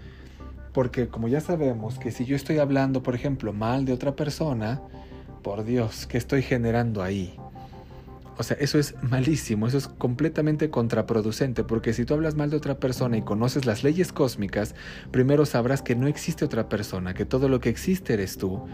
porque 0.73 1.07
como 1.07 1.29
ya 1.29 1.39
sabemos 1.39 1.97
que 1.97 2.11
si 2.11 2.25
yo 2.25 2.35
estoy 2.35 2.57
hablando, 2.57 3.03
por 3.03 3.15
ejemplo, 3.15 3.53
mal 3.53 3.85
de 3.85 3.93
otra 3.93 4.17
persona, 4.17 4.81
por 5.43 5.63
Dios, 5.63 6.07
¿qué 6.07 6.17
estoy 6.17 6.41
generando 6.41 7.01
ahí? 7.01 7.40
O 8.37 8.43
sea, 8.43 8.57
eso 8.59 8.79
es 8.79 8.95
malísimo, 9.03 9.67
eso 9.67 9.77
es 9.77 9.87
completamente 9.87 10.69
contraproducente, 10.69 11.63
porque 11.63 11.93
si 11.93 12.05
tú 12.05 12.13
hablas 12.13 12.35
mal 12.35 12.49
de 12.49 12.57
otra 12.57 12.79
persona 12.79 13.17
y 13.17 13.21
conoces 13.21 13.65
las 13.65 13.83
leyes 13.83 14.13
cósmicas, 14.13 14.73
primero 15.11 15.45
sabrás 15.45 15.81
que 15.81 15.95
no 15.95 16.07
existe 16.07 16.45
otra 16.45 16.69
persona, 16.69 17.13
que 17.13 17.25
todo 17.25 17.49
lo 17.49 17.59
que 17.59 17.69
existe 17.69 18.13
eres 18.13 18.37
tú, 18.37 18.65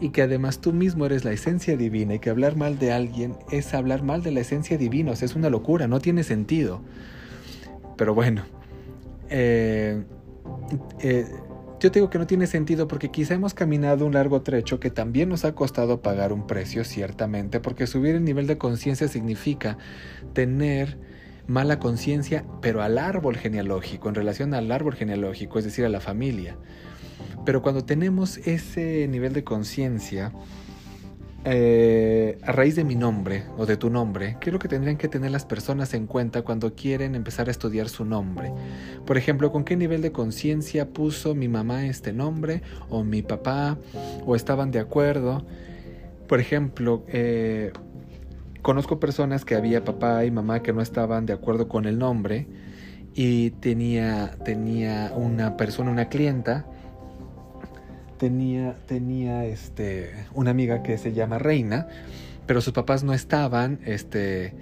y 0.00 0.10
que 0.10 0.22
además 0.22 0.60
tú 0.60 0.72
mismo 0.72 1.06
eres 1.06 1.24
la 1.24 1.32
esencia 1.32 1.76
divina, 1.76 2.14
y 2.14 2.18
que 2.18 2.30
hablar 2.30 2.56
mal 2.56 2.78
de 2.78 2.92
alguien 2.92 3.36
es 3.50 3.72
hablar 3.74 4.02
mal 4.02 4.22
de 4.22 4.32
la 4.32 4.40
esencia 4.40 4.76
divina, 4.76 5.12
o 5.12 5.16
sea, 5.16 5.26
es 5.26 5.36
una 5.36 5.50
locura, 5.50 5.86
no 5.86 6.00
tiene 6.00 6.22
sentido. 6.22 6.82
Pero 7.96 8.12
bueno, 8.12 8.42
eh, 9.30 10.04
eh, 11.00 11.26
yo 11.86 11.90
digo 11.90 12.10
que 12.10 12.18
no 12.18 12.26
tiene 12.26 12.48
sentido 12.48 12.88
porque 12.88 13.12
quizá 13.12 13.34
hemos 13.34 13.54
caminado 13.54 14.06
un 14.06 14.14
largo 14.14 14.42
trecho 14.42 14.80
que 14.80 14.90
también 14.90 15.28
nos 15.28 15.44
ha 15.44 15.54
costado 15.54 16.02
pagar 16.02 16.32
un 16.32 16.48
precio, 16.48 16.82
ciertamente, 16.82 17.60
porque 17.60 17.86
subir 17.86 18.16
el 18.16 18.24
nivel 18.24 18.48
de 18.48 18.58
conciencia 18.58 19.06
significa 19.06 19.78
tener 20.32 20.98
mala 21.46 21.78
conciencia, 21.78 22.44
pero 22.60 22.82
al 22.82 22.98
árbol 22.98 23.36
genealógico, 23.36 24.08
en 24.08 24.16
relación 24.16 24.52
al 24.52 24.72
árbol 24.72 24.96
genealógico, 24.96 25.60
es 25.60 25.64
decir, 25.64 25.84
a 25.84 25.88
la 25.88 26.00
familia. 26.00 26.56
Pero 27.44 27.62
cuando 27.62 27.84
tenemos 27.84 28.38
ese 28.38 29.06
nivel 29.06 29.32
de 29.32 29.44
conciencia, 29.44 30.32
eh, 31.48 32.40
a 32.42 32.50
raíz 32.50 32.74
de 32.74 32.82
mi 32.82 32.96
nombre 32.96 33.44
o 33.56 33.66
de 33.66 33.76
tu 33.76 33.88
nombre, 33.88 34.36
¿qué 34.40 34.50
es 34.50 34.52
lo 34.52 34.58
que 34.58 34.66
tendrían 34.66 34.96
que 34.96 35.06
tener 35.06 35.30
las 35.30 35.44
personas 35.44 35.94
en 35.94 36.08
cuenta 36.08 36.42
cuando 36.42 36.74
quieren 36.74 37.14
empezar 37.14 37.46
a 37.46 37.52
estudiar 37.52 37.88
su 37.88 38.04
nombre? 38.04 38.52
Por 39.06 39.16
ejemplo, 39.16 39.52
¿con 39.52 39.62
qué 39.62 39.76
nivel 39.76 40.02
de 40.02 40.10
conciencia 40.10 40.88
puso 40.88 41.36
mi 41.36 41.46
mamá 41.46 41.86
este 41.86 42.12
nombre 42.12 42.62
o 42.88 43.04
mi 43.04 43.22
papá 43.22 43.78
o 44.26 44.34
estaban 44.34 44.72
de 44.72 44.80
acuerdo? 44.80 45.46
Por 46.26 46.40
ejemplo, 46.40 47.04
eh, 47.06 47.72
conozco 48.60 48.98
personas 48.98 49.44
que 49.44 49.54
había 49.54 49.84
papá 49.84 50.24
y 50.24 50.32
mamá 50.32 50.64
que 50.64 50.72
no 50.72 50.82
estaban 50.82 51.26
de 51.26 51.32
acuerdo 51.32 51.68
con 51.68 51.84
el 51.84 51.96
nombre 51.96 52.48
y 53.14 53.50
tenía, 53.52 54.32
tenía 54.44 55.12
una 55.14 55.56
persona, 55.56 55.92
una 55.92 56.08
clienta, 56.08 56.66
tenía, 58.18 58.74
tenía 58.86 59.44
este, 59.44 60.26
una 60.34 60.50
amiga 60.50 60.82
que 60.82 60.98
se 60.98 61.12
llama 61.12 61.38
Reina, 61.38 61.88
pero 62.46 62.60
sus 62.60 62.72
papás 62.72 63.04
no 63.04 63.12
estaban 63.12 63.80
este, 63.84 64.54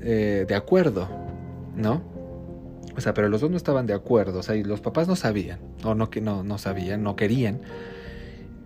eh, 0.00 0.44
de 0.46 0.54
acuerdo, 0.54 1.08
¿no? 1.76 2.02
O 2.96 3.00
sea, 3.00 3.14
pero 3.14 3.28
los 3.28 3.40
dos 3.40 3.50
no 3.50 3.56
estaban 3.56 3.86
de 3.86 3.94
acuerdo, 3.94 4.40
o 4.40 4.42
sea, 4.42 4.56
y 4.56 4.64
los 4.64 4.80
papás 4.80 5.06
no 5.06 5.14
sabían, 5.14 5.60
o 5.84 5.94
no, 5.94 6.10
no, 6.20 6.42
no 6.42 6.58
sabían, 6.58 7.02
no 7.02 7.14
querían. 7.14 7.60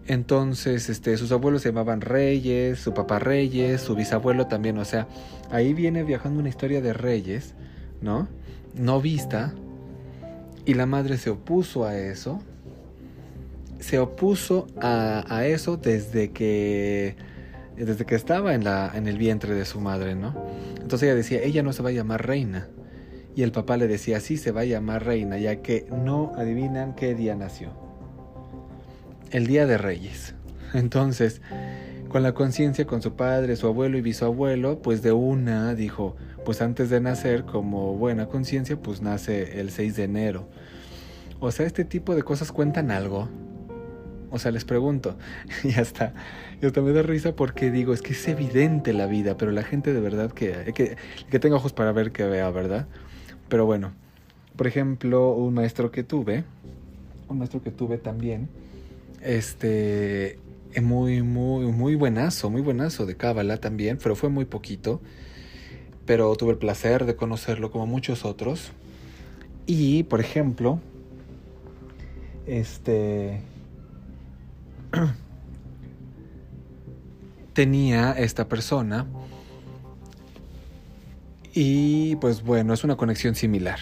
Entonces, 0.07 0.89
este, 0.89 1.17
sus 1.17 1.31
abuelos 1.33 1.63
se 1.63 1.69
llamaban 1.69 2.01
Reyes, 2.01 2.81
su 2.81 2.95
papá 2.95 3.19
Reyes, 3.19 3.83
su 3.83 3.95
bisabuelo 3.95 4.47
también, 4.47 4.79
o 4.79 4.85
sea, 4.85 5.07
ahí 5.51 5.75
viene 5.75 6.03
viajando 6.03 6.41
una 6.41 6.49
historia 6.49 6.81
de 6.81 6.93
Reyes, 6.93 7.55
¿no? 8.01 8.27
No 8.75 9.01
vista, 9.01 9.55
y 10.65 10.75
la 10.75 10.87
madre 10.87 11.19
se 11.19 11.31
opuso 11.31 11.85
a 11.85 11.97
eso, 11.97 12.43
se 13.83 13.99
opuso 13.99 14.67
a, 14.81 15.45
eso 15.45 15.77
desde 15.77 16.31
que 16.31 17.17
desde 17.77 18.05
que 18.05 18.15
estaba 18.15 18.55
en, 18.55 18.65
la, 18.65 18.93
en 18.95 19.09
el 19.09 19.19
vientre 19.19 19.55
de 19.55 19.65
su 19.65 19.81
madre, 19.81 20.15
¿no? 20.15 20.47
Entonces 20.81 21.03
ella 21.05 21.15
decía, 21.15 21.43
ella 21.43 21.63
no 21.63 21.73
se 21.73 21.83
va 21.83 21.89
a 21.89 21.93
llamar 21.93 22.27
reina. 22.27 22.69
Y 23.35 23.43
el 23.43 23.51
papá 23.51 23.77
le 23.77 23.89
decía, 23.89 24.21
sí 24.21 24.37
se 24.37 24.53
va 24.53 24.61
a 24.61 24.65
llamar 24.65 25.05
reina, 25.05 25.39
ya 25.39 25.63
que 25.63 25.87
no 25.91 26.33
adivinan 26.37 26.95
qué 26.95 27.15
día 27.15 27.35
nació. 27.35 27.71
El 29.31 29.47
día 29.47 29.67
de 29.67 29.79
Reyes. 29.79 30.35
Entonces, 30.75 31.41
con 32.09 32.23
la 32.23 32.35
conciencia 32.35 32.87
con 32.87 33.03
su 33.03 33.15
padre, 33.15 33.57
su 33.57 33.67
abuelo 33.67 33.97
y 33.97 34.03
bisabuelo, 34.03 34.81
pues 34.83 35.03
de 35.03 35.13
una 35.13 35.75
dijo, 35.75 36.15
pues 36.45 36.61
antes 36.61 36.91
de 36.91 37.01
nacer, 37.01 37.45
como 37.45 37.97
buena 37.97 38.27
conciencia, 38.27 38.77
pues 38.77 39.01
nace 39.01 39.61
el 39.61 39.71
6 39.71 39.97
de 39.97 40.05
enero. 40.05 40.49
O 41.41 41.51
sea, 41.51 41.67
este 41.67 41.85
tipo 41.85 42.15
de 42.15 42.23
cosas 42.23 42.53
cuentan 42.53 42.91
algo. 42.91 43.29
O 44.33 44.39
sea, 44.39 44.51
les 44.51 44.65
pregunto. 44.65 45.17
Y 45.63 45.75
hasta, 45.75 46.15
y 46.61 46.67
hasta 46.67 46.81
me 46.81 46.93
da 46.93 47.03
risa 47.03 47.37
porque 47.37 47.71
digo, 47.71 47.93
es 47.93 48.03
que 48.03 48.15
es 48.15 48.27
evidente 48.27 48.93
la 48.93 49.07
vida, 49.07 49.37
pero 49.37 49.53
la 49.53 49.63
gente 49.63 49.93
de 49.93 50.01
verdad 50.01 50.33
que, 50.33 50.73
que, 50.75 50.97
que 51.31 51.39
tenga 51.39 51.57
ojos 51.57 51.73
para 51.73 51.93
ver 51.93 52.11
que 52.11 52.25
vea, 52.25 52.51
¿verdad? 52.51 52.89
Pero 53.49 53.67
bueno, 53.67 53.93
por 54.57 54.67
ejemplo, 54.67 55.35
un 55.35 55.55
maestro 55.55 55.91
que 55.93 56.03
tuve, 56.03 56.45
un 57.29 57.39
maestro 57.39 57.63
que 57.63 57.71
tuve 57.71 57.99
también, 57.99 58.49
este, 59.21 60.39
muy, 60.81 61.23
muy, 61.23 61.67
muy 61.67 61.95
buenazo, 61.95 62.51
muy 62.51 62.63
buenazo 62.63 63.07
de 63.07 63.17
Cábala 63.17 63.59
también, 63.59 63.99
pero 64.03 64.17
fue 64.17 64.31
muy 64.31 64.47
poquito. 64.47 65.01
Pero 66.07 66.35
tuve 66.35 66.53
el 66.53 66.59
placer 66.59 67.05
de 67.05 67.15
conocerlo 67.15 67.71
como 67.71 67.87
muchos 67.87 68.25
otros. 68.25 68.73
Y, 69.67 70.03
por 70.05 70.21
ejemplo, 70.21 70.81
este, 72.47 73.41
tenía 77.53 78.13
esta 78.13 78.49
persona 78.49 79.07
y 81.55 82.17
pues 82.17 82.43
bueno, 82.43 82.73
es 82.73 82.85
una 82.85 82.97
conexión 82.97 83.35
similar. 83.35 83.79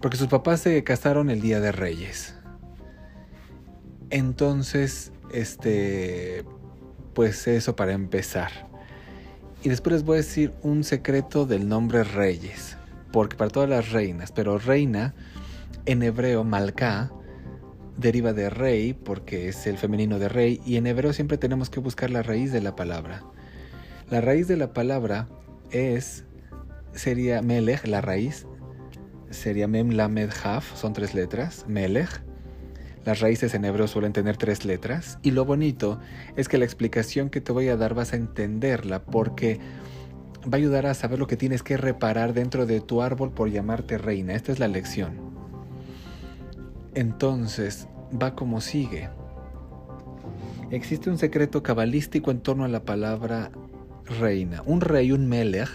Porque 0.00 0.16
sus 0.16 0.28
papás 0.28 0.60
se 0.60 0.82
casaron 0.84 1.30
el 1.30 1.40
Día 1.40 1.60
de 1.60 1.72
Reyes. 1.72 2.34
Entonces, 4.10 5.12
este, 5.32 6.44
pues 7.14 7.46
eso 7.48 7.76
para 7.76 7.92
empezar. 7.92 8.68
Y 9.62 9.68
después 9.68 9.94
les 9.94 10.04
voy 10.04 10.14
a 10.14 10.16
decir 10.18 10.52
un 10.62 10.84
secreto 10.84 11.46
del 11.46 11.68
nombre 11.68 12.04
Reyes. 12.04 12.76
Porque 13.12 13.36
para 13.36 13.50
todas 13.50 13.68
las 13.68 13.90
reinas, 13.90 14.32
pero 14.32 14.58
reina 14.58 15.14
en 15.86 16.02
hebreo, 16.02 16.44
Malká, 16.44 17.10
deriva 17.98 18.32
de 18.32 18.48
rey 18.48 18.94
porque 18.94 19.48
es 19.48 19.66
el 19.66 19.76
femenino 19.76 20.18
de 20.18 20.28
rey 20.28 20.60
y 20.64 20.76
en 20.76 20.86
hebreo 20.86 21.12
siempre 21.12 21.36
tenemos 21.36 21.68
que 21.68 21.80
buscar 21.80 22.10
la 22.10 22.22
raíz 22.22 22.52
de 22.52 22.62
la 22.62 22.74
palabra. 22.76 23.24
La 24.10 24.20
raíz 24.20 24.48
de 24.48 24.56
la 24.56 24.72
palabra 24.72 25.28
es 25.70 26.24
sería 26.94 27.42
melech, 27.42 27.86
la 27.86 28.00
raíz 28.00 28.46
sería 29.30 29.68
mem 29.68 29.90
lamed 29.90 30.30
haf, 30.42 30.74
son 30.76 30.92
tres 30.92 31.14
letras, 31.14 31.66
melech. 31.68 32.22
Las 33.04 33.20
raíces 33.20 33.54
en 33.54 33.64
hebreo 33.64 33.88
suelen 33.88 34.12
tener 34.12 34.36
tres 34.36 34.64
letras 34.64 35.18
y 35.22 35.30
lo 35.32 35.44
bonito 35.44 36.00
es 36.36 36.48
que 36.48 36.58
la 36.58 36.64
explicación 36.64 37.30
que 37.30 37.40
te 37.40 37.52
voy 37.52 37.68
a 37.68 37.76
dar 37.76 37.94
vas 37.94 38.12
a 38.12 38.16
entenderla 38.16 39.02
porque 39.02 39.60
va 40.44 40.52
a 40.52 40.56
ayudar 40.56 40.86
a 40.86 40.94
saber 40.94 41.18
lo 41.18 41.26
que 41.26 41.36
tienes 41.36 41.62
que 41.62 41.76
reparar 41.76 42.32
dentro 42.32 42.66
de 42.66 42.80
tu 42.80 43.02
árbol 43.02 43.32
por 43.32 43.50
llamarte 43.50 43.98
reina. 43.98 44.34
Esta 44.34 44.52
es 44.52 44.58
la 44.58 44.68
lección. 44.68 45.27
Entonces, 46.98 47.86
va 48.20 48.34
como 48.34 48.60
sigue. 48.60 49.08
Existe 50.72 51.08
un 51.08 51.16
secreto 51.16 51.62
cabalístico 51.62 52.32
en 52.32 52.40
torno 52.40 52.64
a 52.64 52.68
la 52.68 52.82
palabra 52.82 53.52
reina. 54.18 54.64
Un 54.66 54.80
rey, 54.80 55.12
un 55.12 55.28
melech, 55.28 55.70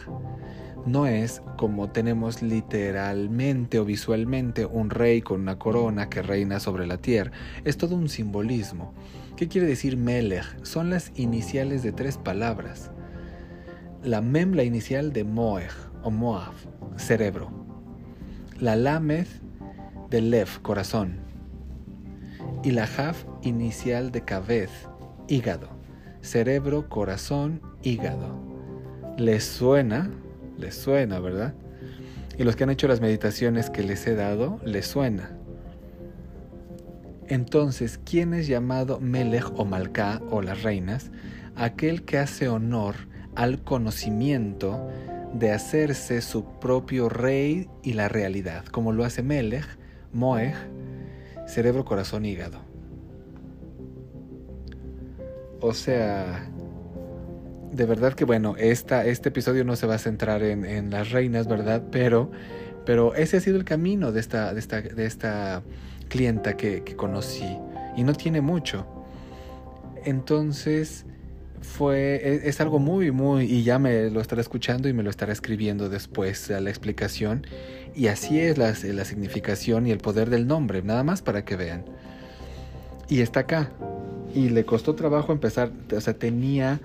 no 0.85 1.07
es 1.07 1.41
como 1.55 1.89
tenemos 1.91 2.41
literalmente 2.41 3.79
o 3.79 3.85
visualmente 3.85 4.65
un 4.65 4.89
rey 4.89 5.21
con 5.21 5.39
una 5.39 5.57
corona 5.57 6.09
que 6.09 6.21
reina 6.21 6.59
sobre 6.59 6.85
la 6.87 6.97
tierra. 6.97 7.31
Es 7.63 7.77
todo 7.77 7.95
un 7.95 8.09
simbolismo. 8.09 8.93
¿Qué 9.37 9.47
quiere 9.47 9.65
decir 9.65 9.95
melech? 9.95 10.43
Son 10.63 10.89
las 10.89 11.13
iniciales 11.15 11.83
de 11.83 11.93
tres 11.93 12.17
palabras. 12.17 12.91
La 14.03 14.19
mem, 14.19 14.51
la 14.55 14.65
inicial 14.65 15.13
de 15.13 15.23
moej 15.23 15.71
o 16.03 16.11
moav, 16.11 16.53
cerebro. 16.97 17.49
La 18.59 18.75
lamed, 18.75 19.27
de 20.13 20.21
Lev, 20.21 20.61
corazón, 20.61 21.15
y 22.61 22.69
la 22.69 22.83
Haf 22.83 23.25
inicial 23.41 24.11
de 24.11 24.21
Kaved, 24.21 24.69
hígado, 25.27 25.69
cerebro, 26.21 26.87
corazón, 26.87 27.59
hígado. 27.81 28.39
¿Les 29.17 29.43
suena? 29.43 30.11
Les 30.55 30.75
suena, 30.75 31.19
¿verdad? 31.19 31.55
Y 32.37 32.43
los 32.43 32.55
que 32.55 32.63
han 32.63 32.69
hecho 32.69 32.87
las 32.87 33.01
meditaciones 33.01 33.71
que 33.71 33.81
les 33.81 34.05
he 34.05 34.13
dado, 34.13 34.59
les 34.63 34.85
suena. 34.85 35.35
Entonces, 37.27 37.99
¿quién 38.05 38.35
es 38.35 38.45
llamado 38.45 38.99
Melech 38.99 39.51
o 39.55 39.65
Malká 39.65 40.21
o 40.29 40.43
las 40.43 40.61
reinas? 40.61 41.09
Aquel 41.55 42.03
que 42.03 42.19
hace 42.19 42.47
honor 42.49 42.93
al 43.33 43.63
conocimiento 43.63 44.91
de 45.33 45.49
hacerse 45.49 46.21
su 46.21 46.45
propio 46.59 47.09
rey 47.09 47.67
y 47.81 47.93
la 47.93 48.09
realidad, 48.09 48.63
como 48.65 48.91
lo 48.91 49.05
hace 49.05 49.23
Melech, 49.23 49.65
Moeg, 50.13 50.53
cerebro, 51.47 51.83
corazón, 51.83 52.25
hígado. 52.25 52.59
O 55.59 55.73
sea, 55.73 56.49
de 57.71 57.85
verdad 57.85 58.13
que 58.13 58.25
bueno, 58.25 58.55
esta, 58.57 59.05
este 59.05 59.29
episodio 59.29 59.63
no 59.63 59.75
se 59.75 59.87
va 59.87 59.95
a 59.95 59.97
centrar 59.97 60.43
en, 60.43 60.89
las 60.91 61.11
reinas, 61.11 61.47
¿verdad? 61.47 61.83
Pero, 61.91 62.31
pero 62.85 63.15
ese 63.15 63.37
ha 63.37 63.39
sido 63.39 63.57
el 63.57 63.65
camino 63.65 64.11
de 64.11 64.19
esta, 64.19 64.53
de 64.53 64.59
esta, 64.59 64.81
de 64.81 65.05
esta 65.05 65.63
clienta 66.09 66.55
que, 66.55 66.83
que 66.83 66.95
conocí. 66.95 67.57
Y 67.95 68.03
no 68.03 68.13
tiene 68.13 68.41
mucho. 68.41 68.85
Entonces, 70.05 71.05
fue, 71.63 72.15
e, 72.23 72.49
es, 72.49 72.61
algo 72.61 72.79
muy, 72.79 73.11
muy, 73.11 73.45
y 73.45 73.63
ya 73.63 73.79
me 73.79 74.09
lo 74.09 74.21
estará 74.21 74.41
escuchando 74.41 74.87
y 74.89 74.93
me 74.93 75.03
lo 75.03 75.09
estará 75.09 75.33
escribiendo 75.33 75.89
después 75.89 76.51
a 76.51 76.59
la 76.59 76.69
explicación. 76.69 77.47
Y 77.95 78.07
así 78.07 78.39
es 78.39 78.57
la, 78.57 78.73
la 78.83 79.05
significación 79.05 79.87
y 79.87 79.91
el 79.91 79.99
poder 79.99 80.29
del 80.29 80.47
nombre, 80.47 80.81
nada 80.83 81.03
más 81.03 81.21
para 81.21 81.45
que 81.45 81.55
vean. 81.55 81.85
Y 83.09 83.21
está 83.21 83.41
acá. 83.41 83.71
Y 84.35 84.49
le 84.49 84.65
costó 84.65 84.95
trabajo 84.95 85.31
empezar, 85.31 85.71
o 85.95 86.01
sea, 86.01 86.13
tenía, 86.15 86.81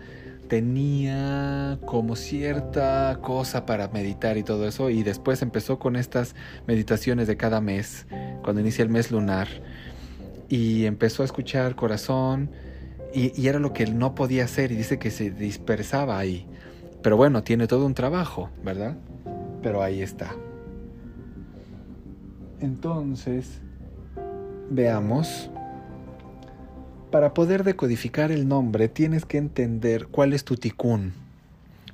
tenía 0.48 1.78
como 1.84 2.14
cierta 2.14 3.18
cosa 3.22 3.66
para 3.66 3.88
meditar 3.88 4.36
y 4.36 4.42
todo 4.42 4.66
eso. 4.68 4.90
Y 4.90 5.02
después 5.02 5.42
empezó 5.42 5.78
con 5.78 5.96
estas 5.96 6.34
meditaciones 6.66 7.26
de 7.26 7.36
cada 7.36 7.60
mes, 7.60 8.06
cuando 8.42 8.60
inicia 8.60 8.82
el 8.82 8.90
mes 8.90 9.10
lunar. 9.10 9.48
Y 10.48 10.86
empezó 10.86 11.22
a 11.22 11.26
escuchar 11.26 11.74
corazón, 11.74 12.50
y, 13.12 13.46
era 13.46 13.58
lo 13.58 13.72
que 13.72 13.82
él 13.82 13.98
no 13.98 14.14
podía 14.14 14.44
hacer 14.44 14.72
y 14.72 14.76
dice 14.76 14.98
que 14.98 15.10
se 15.10 15.30
dispersaba 15.30 16.18
ahí. 16.18 16.46
Pero 17.02 17.16
bueno, 17.16 17.42
tiene 17.42 17.66
todo 17.66 17.86
un 17.86 17.94
trabajo, 17.94 18.50
¿verdad? 18.64 18.96
Pero 19.62 19.82
ahí 19.82 20.02
está. 20.02 20.34
Entonces, 22.60 23.60
veamos. 24.70 25.50
Para 27.10 27.32
poder 27.32 27.64
decodificar 27.64 28.30
el 28.30 28.48
nombre 28.48 28.88
tienes 28.88 29.24
que 29.24 29.38
entender 29.38 30.08
cuál 30.08 30.34
es 30.34 30.44
tu 30.44 30.56
ticún. 30.56 31.12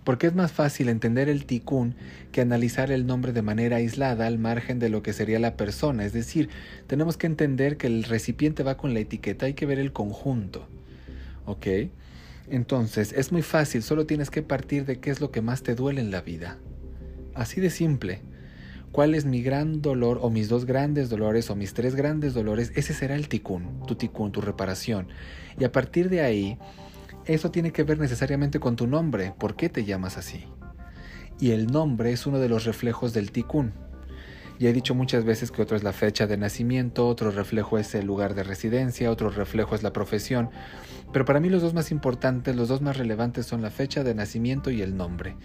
Porque 0.03 0.27
es 0.27 0.35
más 0.35 0.53
fácil 0.53 0.89
entender 0.89 1.29
el 1.29 1.47
ticún 1.47 1.95
que 2.33 2.41
analizar 2.41 2.91
el 2.91 3.07
nombre 3.07 3.33
de 3.33 3.41
manera 3.41 3.77
aislada 3.77 4.27
al 4.27 4.39
margen 4.39 4.79
de 4.79 4.89
lo 4.89 5.03
que 5.03 5.13
sería 5.13 5.39
la 5.39 5.57
persona. 5.57 6.05
Es 6.05 6.13
decir, 6.13 6.51
tenemos 6.87 7.17
que 7.17 7.27
entender 7.27 7.77
que 7.77 7.87
el 7.87 8.05
recipiente 8.05 8.63
va 8.63 8.77
con 8.77 8.93
la 8.93 9.01
etiqueta, 9.01 9.47
hay 9.47 9.55
que 9.55 9.67
ver 9.67 9.79
el 9.79 9.93
conjunto. 9.93 10.67
¿Ok? 11.47 11.67
Entonces, 12.49 13.13
es 13.13 13.33
muy 13.33 13.43
fácil, 13.43 13.83
solo 13.83 14.07
tienes 14.07 14.31
que 14.31 14.43
partir 14.43 14.85
de 14.85 15.01
qué 15.01 15.11
es 15.11 15.21
lo 15.21 15.31
que 15.31 15.41
más 15.41 15.63
te 15.63 15.75
duele 15.75 16.01
en 16.01 16.11
la 16.11 16.21
vida. 16.21 16.59
Así 17.35 17.61
de 17.61 17.71
simple. 17.71 18.23
¿Cuál 18.93 19.17
es 19.17 19.25
mi 19.25 19.43
gran 19.43 19.83
dolor 19.83 20.21
o 20.23 20.31
mis 20.31 20.49
dos 20.49 20.67
grandes 20.67 21.11
dolores 21.11 21.51
o 21.51 21.57
mis 21.57 21.75
tres 21.75 21.97
grandes 21.97 22.33
dolores? 22.33 22.71
Ese 22.77 22.95
será 22.95 23.17
el 23.17 23.29
ticún, 23.29 23.85
tu 23.87 23.97
ticún, 23.97 24.31
tu 24.31 24.41
reparación. 24.41 25.09
Y 25.59 25.65
a 25.65 25.73
partir 25.73 26.09
de 26.11 26.21
ahí, 26.21 26.59
eso 27.25 27.51
tiene 27.51 27.73
que 27.73 27.83
ver 27.83 27.99
necesariamente 27.99 28.61
con 28.61 28.77
tu 28.77 28.87
nombre. 28.87 29.35
¿Por 29.37 29.57
qué 29.57 29.69
te 29.69 29.85
llamas 29.85 30.17
así? 30.17 30.45
Y 31.41 31.51
el 31.51 31.67
nombre 31.67 32.13
es 32.13 32.27
uno 32.27 32.39
de 32.39 32.49
los 32.49 32.65
reflejos 32.67 33.13
del 33.13 33.33
ticún. 33.33 33.73
Ya 34.59 34.71
he 34.71 34.73
dicho 34.73 34.95
muchas 34.95 35.25
veces 35.25 35.51
que 35.51 35.63
otro 35.63 35.77
es 35.77 35.83
la 35.83 35.93
fecha 35.93 36.27
de 36.27 36.37
nacimiento, 36.37 37.09
otro 37.09 37.31
reflejo 37.31 37.77
es 37.77 37.95
el 37.95 38.07
lugar 38.07 38.35
de 38.35 38.45
residencia, 38.45 39.11
otro 39.11 39.31
reflejo 39.31 39.75
es 39.75 39.83
la 39.83 39.93
profesión, 39.93 40.51
pero 41.13 41.25
para 41.25 41.41
mí 41.41 41.49
los 41.49 41.63
dos 41.63 41.75
más 41.75 41.91
importantes, 41.91 42.55
los 42.55 42.69
dos 42.69 42.81
más 42.81 42.97
relevantes 42.97 43.47
son 43.47 43.63
la 43.63 43.71
fecha 43.71 44.05
de 44.05 44.15
nacimiento 44.15 44.71
y 44.71 44.83
el 44.83 44.97
nombre. 44.97 45.37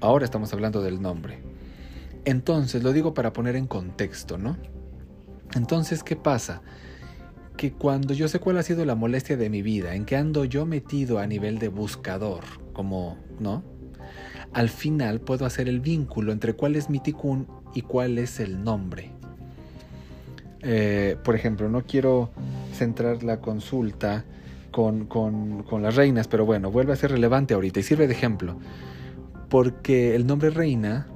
Ahora 0.00 0.24
estamos 0.24 0.52
hablando 0.52 0.82
del 0.82 1.02
nombre. 1.02 1.40
Entonces, 2.24 2.84
lo 2.84 2.92
digo 2.92 3.14
para 3.14 3.32
poner 3.32 3.56
en 3.56 3.66
contexto, 3.66 4.38
¿no? 4.38 4.56
Entonces, 5.54 6.04
¿qué 6.04 6.16
pasa? 6.16 6.62
Que 7.56 7.72
cuando 7.72 8.14
yo 8.14 8.28
sé 8.28 8.38
cuál 8.38 8.58
ha 8.58 8.62
sido 8.62 8.84
la 8.84 8.94
molestia 8.94 9.36
de 9.36 9.50
mi 9.50 9.60
vida, 9.62 9.94
en 9.94 10.04
que 10.04 10.16
ando 10.16 10.44
yo 10.44 10.66
metido 10.66 11.18
a 11.18 11.26
nivel 11.26 11.58
de 11.58 11.68
buscador, 11.68 12.44
como, 12.72 13.18
¿no? 13.40 13.71
Al 14.52 14.68
final 14.68 15.20
puedo 15.20 15.46
hacer 15.46 15.68
el 15.68 15.80
vínculo 15.80 16.32
entre 16.32 16.52
cuál 16.54 16.76
es 16.76 16.90
mi 16.90 17.00
ticún 17.00 17.46
y 17.74 17.82
cuál 17.82 18.18
es 18.18 18.40
el 18.40 18.62
nombre. 18.62 19.10
Eh, 20.62 21.16
por 21.24 21.34
ejemplo, 21.34 21.68
no 21.68 21.82
quiero 21.82 22.30
centrar 22.74 23.22
la 23.22 23.40
consulta 23.40 24.24
con, 24.70 25.06
con, 25.06 25.82
las 25.82 25.96
reinas, 25.96 26.28
pero 26.28 26.46
bueno, 26.46 26.70
vuelve 26.70 26.92
a 26.92 26.96
ser 26.96 27.10
relevante 27.10 27.54
ahorita 27.54 27.80
y 27.80 27.82
sirve 27.82 28.06
de 28.06 28.14
ejemplo. 28.14 28.58
Porque 29.48 30.14
el 30.14 30.26
nombre 30.26 30.50
reina, 30.50 31.08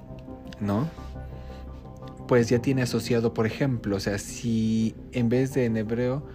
¿no? 0.61 0.89
Pues 2.29 2.49
ya 2.49 2.61
tiene 2.61 2.83
asociado, 2.83 3.33
por 3.35 3.47
ejemplo, 3.47 3.97
o 3.97 4.01
sea, 4.01 4.19
si 4.19 4.95
en 5.13 5.29
vez 5.29 5.55
de 5.55 5.65
en 5.65 5.77
hebreo 5.77 6.27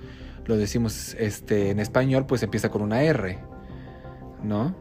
lo 0.45 0.57
decimos 0.57 1.15
este, 1.19 1.69
en 1.69 1.79
español, 1.79 2.25
pues 2.25 2.41
empieza 2.43 2.69
con 2.69 2.81
una 2.81 3.03
R, 3.03 3.37
¿no? 4.43 4.73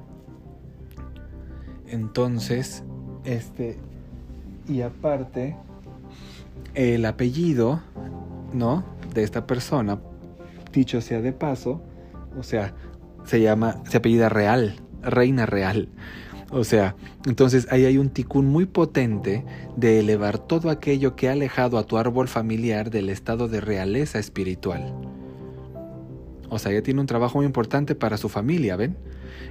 Entonces, 1.91 2.85
este, 3.25 3.77
y 4.69 4.83
aparte, 4.83 5.57
el 6.75 7.05
apellido, 7.05 7.81
¿no? 8.53 8.85
De 9.13 9.23
esta 9.23 9.47
persona, 9.47 9.99
dicho 10.73 11.01
sea 11.01 11.21
de 11.21 11.33
paso, 11.33 11.83
o 12.39 12.43
sea, 12.43 12.75
se 13.25 13.41
llama, 13.41 13.83
se 13.89 13.97
apellida 13.99 14.29
real, 14.29 14.77
reina 15.03 15.47
real. 15.47 15.89
O 16.53 16.65
sea, 16.65 16.97
entonces 17.27 17.69
ahí 17.71 17.85
hay 17.85 17.99
un 17.99 18.11
ticún 18.11 18.47
muy 18.47 18.67
potente 18.67 19.45
de 19.77 20.01
elevar 20.01 20.39
todo 20.39 20.71
aquello 20.71 21.15
que 21.15 21.29
ha 21.29 21.33
alejado 21.33 21.79
a 21.79 21.85
tu 21.85 21.97
árbol 21.97 22.29
familiar 22.29 22.91
del 22.91 23.09
estado 23.09 23.47
de 23.47 23.61
realeza 23.61 24.19
espiritual. 24.19 24.93
O 26.51 26.59
sea, 26.59 26.73
ella 26.73 26.83
tiene 26.83 27.01
un 27.01 27.07
trabajo 27.07 27.39
muy 27.39 27.47
importante 27.47 27.95
para 27.95 28.17
su 28.17 28.29
familia, 28.29 28.77
¿ven? 28.77 28.97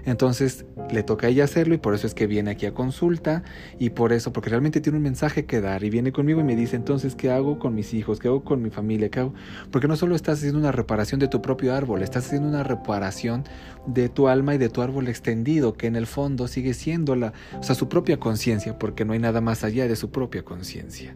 Entonces 0.05 0.65
le 0.91 1.03
toca 1.03 1.27
a 1.27 1.29
ella 1.29 1.43
hacerlo 1.43 1.73
y 1.73 1.77
por 1.77 1.93
eso 1.93 2.07
es 2.07 2.13
que 2.13 2.27
viene 2.27 2.51
aquí 2.51 2.65
a 2.65 2.73
consulta 2.73 3.43
y 3.79 3.91
por 3.91 4.13
eso, 4.13 4.33
porque 4.33 4.49
realmente 4.49 4.81
tiene 4.81 4.97
un 4.97 5.03
mensaje 5.03 5.45
que 5.45 5.61
dar 5.61 5.83
y 5.83 5.89
viene 5.89 6.11
conmigo 6.11 6.41
y 6.41 6.43
me 6.43 6.55
dice 6.55 6.75
entonces, 6.75 7.15
¿qué 7.15 7.31
hago 7.31 7.59
con 7.59 7.75
mis 7.75 7.93
hijos? 7.93 8.19
¿Qué 8.19 8.27
hago 8.27 8.43
con 8.43 8.61
mi 8.61 8.69
familia? 8.69 9.09
¿Qué 9.09 9.19
hago? 9.19 9.33
Porque 9.71 9.87
no 9.87 9.95
solo 9.95 10.15
estás 10.15 10.39
haciendo 10.39 10.59
una 10.59 10.71
reparación 10.71 11.19
de 11.19 11.27
tu 11.27 11.41
propio 11.41 11.73
árbol, 11.73 12.01
estás 12.01 12.25
haciendo 12.25 12.47
una 12.47 12.63
reparación 12.63 13.43
de 13.87 14.09
tu 14.09 14.27
alma 14.27 14.55
y 14.55 14.57
de 14.57 14.69
tu 14.69 14.81
árbol 14.81 15.07
extendido, 15.07 15.73
que 15.73 15.87
en 15.87 15.95
el 15.95 16.07
fondo 16.07 16.47
sigue 16.47 16.73
siendo 16.73 17.15
la, 17.15 17.33
o 17.59 17.63
sea, 17.63 17.75
su 17.75 17.89
propia 17.89 18.19
conciencia, 18.19 18.77
porque 18.77 19.05
no 19.05 19.13
hay 19.13 19.19
nada 19.19 19.41
más 19.41 19.63
allá 19.63 19.87
de 19.87 19.95
su 19.95 20.11
propia 20.11 20.43
conciencia. 20.43 21.15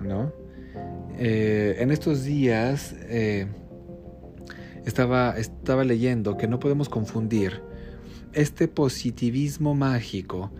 ¿No? 0.00 0.32
Eh, 1.18 1.76
en 1.78 1.90
estos 1.90 2.24
días... 2.24 2.94
Eh, 3.08 3.46
estaba, 4.84 5.36
estaba 5.36 5.84
leyendo 5.84 6.36
que 6.36 6.48
no 6.48 6.58
podemos 6.58 6.88
confundir 6.88 7.62
este 8.32 8.68
positivismo 8.68 9.74
mágico 9.74 10.50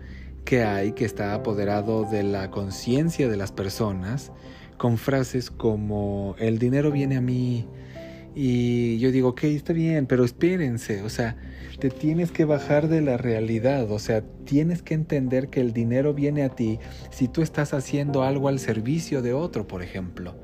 que 0.45 0.63
hay, 0.63 0.93
que 0.93 1.05
está 1.05 1.33
apoderado 1.33 2.05
de 2.05 2.23
la 2.23 2.51
conciencia 2.51 3.27
de 3.27 3.37
las 3.37 3.51
personas, 3.51 4.31
con 4.77 4.97
frases 4.97 5.49
como 5.49 6.35
el 6.37 6.59
dinero 6.59 6.91
viene 6.91 7.17
a 7.17 7.21
mí 7.21 7.67
y 8.35 8.99
yo 8.99 9.11
digo, 9.11 9.29
ok, 9.29 9.45
está 9.45 9.71
bien, 9.71 10.05
pero 10.07 10.25
espérense, 10.25 11.01
o 11.03 11.09
sea, 11.09 11.37
te 11.79 11.89
tienes 11.89 12.33
que 12.33 12.43
bajar 12.43 12.89
de 12.89 13.01
la 13.01 13.15
realidad, 13.15 13.89
o 13.89 13.97
sea, 13.97 14.23
tienes 14.43 14.81
que 14.81 14.93
entender 14.93 15.47
que 15.47 15.61
el 15.61 15.71
dinero 15.71 16.13
viene 16.13 16.43
a 16.43 16.49
ti 16.49 16.79
si 17.11 17.29
tú 17.29 17.41
estás 17.41 17.73
haciendo 17.73 18.23
algo 18.23 18.49
al 18.49 18.59
servicio 18.59 19.21
de 19.21 19.33
otro, 19.33 19.67
por 19.67 19.81
ejemplo. 19.81 20.35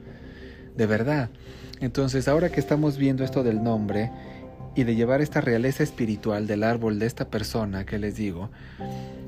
De 0.76 0.86
verdad. 0.86 1.30
Entonces, 1.80 2.28
ahora 2.28 2.52
que 2.52 2.60
estamos 2.60 2.98
viendo 2.98 3.24
esto 3.24 3.44
del 3.44 3.64
nombre 3.64 4.12
y 4.76 4.84
de 4.84 4.96
llevar 4.96 5.22
esta 5.22 5.42
realeza 5.42 5.84
espiritual 5.84 6.48
del 6.48 6.64
árbol 6.64 7.00
de 7.00 7.08
esta 7.08 7.30
persona 7.30 7.86
que 7.86 8.00
les 8.00 8.16
digo, 8.16 8.52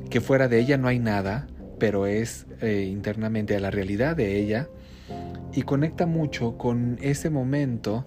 que 0.09 0.21
fuera 0.21 0.47
de 0.47 0.59
ella 0.59 0.77
no 0.77 0.87
hay 0.87 0.99
nada, 0.99 1.47
pero 1.79 2.05
es 2.05 2.45
eh, 2.61 2.87
internamente 2.89 3.55
a 3.55 3.59
la 3.59 3.71
realidad 3.71 4.15
de 4.15 4.39
ella, 4.39 4.69
y 5.53 5.63
conecta 5.63 6.05
mucho 6.05 6.57
con 6.57 6.97
ese 7.01 7.29
momento, 7.29 8.05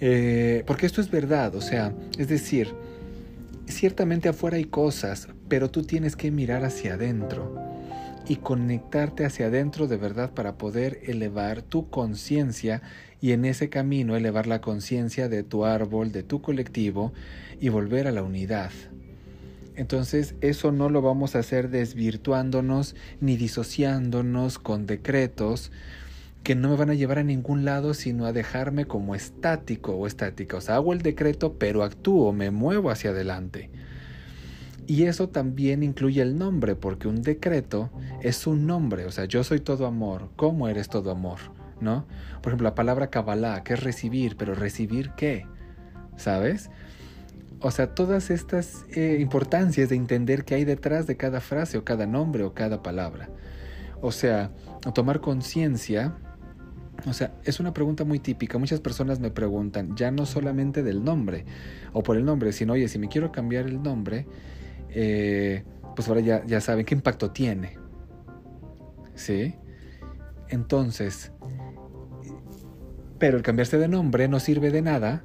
eh, 0.00 0.62
porque 0.66 0.86
esto 0.86 1.00
es 1.00 1.10
verdad, 1.10 1.54
o 1.54 1.60
sea, 1.60 1.92
es 2.18 2.28
decir, 2.28 2.72
ciertamente 3.66 4.28
afuera 4.28 4.56
hay 4.56 4.64
cosas, 4.64 5.28
pero 5.48 5.70
tú 5.70 5.82
tienes 5.82 6.16
que 6.16 6.30
mirar 6.30 6.64
hacia 6.64 6.94
adentro 6.94 7.67
y 8.28 8.36
conectarte 8.36 9.24
hacia 9.24 9.46
adentro 9.46 9.88
de 9.88 9.96
verdad 9.96 10.32
para 10.32 10.58
poder 10.58 11.00
elevar 11.04 11.62
tu 11.62 11.88
conciencia 11.88 12.82
y 13.20 13.32
en 13.32 13.46
ese 13.46 13.70
camino 13.70 14.16
elevar 14.16 14.46
la 14.46 14.60
conciencia 14.60 15.28
de 15.28 15.42
tu 15.42 15.64
árbol, 15.64 16.12
de 16.12 16.22
tu 16.22 16.42
colectivo 16.42 17.12
y 17.58 17.70
volver 17.70 18.06
a 18.06 18.12
la 18.12 18.22
unidad. 18.22 18.70
Entonces 19.76 20.34
eso 20.42 20.72
no 20.72 20.90
lo 20.90 21.00
vamos 21.00 21.34
a 21.34 21.38
hacer 21.38 21.70
desvirtuándonos 21.70 22.94
ni 23.20 23.36
disociándonos 23.36 24.58
con 24.58 24.86
decretos 24.86 25.72
que 26.42 26.54
no 26.54 26.70
me 26.70 26.76
van 26.76 26.90
a 26.90 26.94
llevar 26.94 27.18
a 27.18 27.24
ningún 27.24 27.64
lado 27.64 27.94
sino 27.94 28.26
a 28.26 28.32
dejarme 28.32 28.84
como 28.84 29.14
estático 29.14 29.92
o 29.92 30.06
estática. 30.06 30.58
O 30.58 30.60
sea, 30.60 30.74
hago 30.74 30.92
el 30.92 31.00
decreto 31.00 31.54
pero 31.54 31.82
actúo, 31.82 32.32
me 32.32 32.50
muevo 32.50 32.90
hacia 32.90 33.10
adelante. 33.10 33.70
Y 34.88 35.04
eso 35.04 35.28
también 35.28 35.82
incluye 35.82 36.22
el 36.22 36.38
nombre, 36.38 36.74
porque 36.74 37.08
un 37.08 37.20
decreto 37.20 37.90
es 38.22 38.46
un 38.46 38.66
nombre, 38.66 39.04
o 39.04 39.10
sea, 39.10 39.26
yo 39.26 39.44
soy 39.44 39.60
todo 39.60 39.86
amor, 39.86 40.30
¿cómo 40.34 40.66
eres 40.66 40.88
todo 40.88 41.10
amor? 41.10 41.40
¿No? 41.78 42.06
Por 42.40 42.50
ejemplo, 42.50 42.64
la 42.64 42.74
palabra 42.74 43.10
Kabbalah, 43.10 43.62
que 43.64 43.74
es 43.74 43.84
recibir, 43.84 44.38
pero 44.38 44.54
recibir 44.54 45.10
qué? 45.14 45.46
¿Sabes? 46.16 46.70
O 47.60 47.70
sea, 47.70 47.94
todas 47.94 48.30
estas 48.30 48.86
eh, 48.96 49.18
importancias 49.20 49.90
de 49.90 49.96
entender 49.96 50.46
qué 50.46 50.54
hay 50.54 50.64
detrás 50.64 51.06
de 51.06 51.18
cada 51.18 51.42
frase 51.42 51.76
o 51.76 51.84
cada 51.84 52.06
nombre 52.06 52.42
o 52.44 52.54
cada 52.54 52.82
palabra. 52.82 53.28
O 54.00 54.10
sea, 54.10 54.52
tomar 54.94 55.20
conciencia, 55.20 56.16
o 57.06 57.12
sea, 57.12 57.34
es 57.44 57.60
una 57.60 57.74
pregunta 57.74 58.04
muy 58.04 58.20
típica. 58.20 58.56
Muchas 58.56 58.80
personas 58.80 59.20
me 59.20 59.30
preguntan, 59.30 59.94
ya 59.96 60.10
no 60.10 60.24
solamente 60.24 60.82
del 60.82 61.04
nombre 61.04 61.44
o 61.92 62.02
por 62.02 62.16
el 62.16 62.24
nombre, 62.24 62.52
sino, 62.52 62.72
oye, 62.72 62.88
si 62.88 62.98
me 62.98 63.08
quiero 63.08 63.30
cambiar 63.32 63.66
el 63.66 63.82
nombre, 63.82 64.26
eh, 64.90 65.64
pues 65.94 66.08
ahora 66.08 66.20
ya, 66.20 66.44
ya 66.44 66.60
saben 66.60 66.84
qué 66.84 66.94
impacto 66.94 67.30
tiene. 67.30 67.78
¿Sí? 69.14 69.54
Entonces, 70.48 71.32
pero 73.18 73.36
el 73.36 73.42
cambiarse 73.42 73.78
de 73.78 73.88
nombre 73.88 74.28
no 74.28 74.38
sirve 74.40 74.70
de 74.70 74.82
nada 74.82 75.24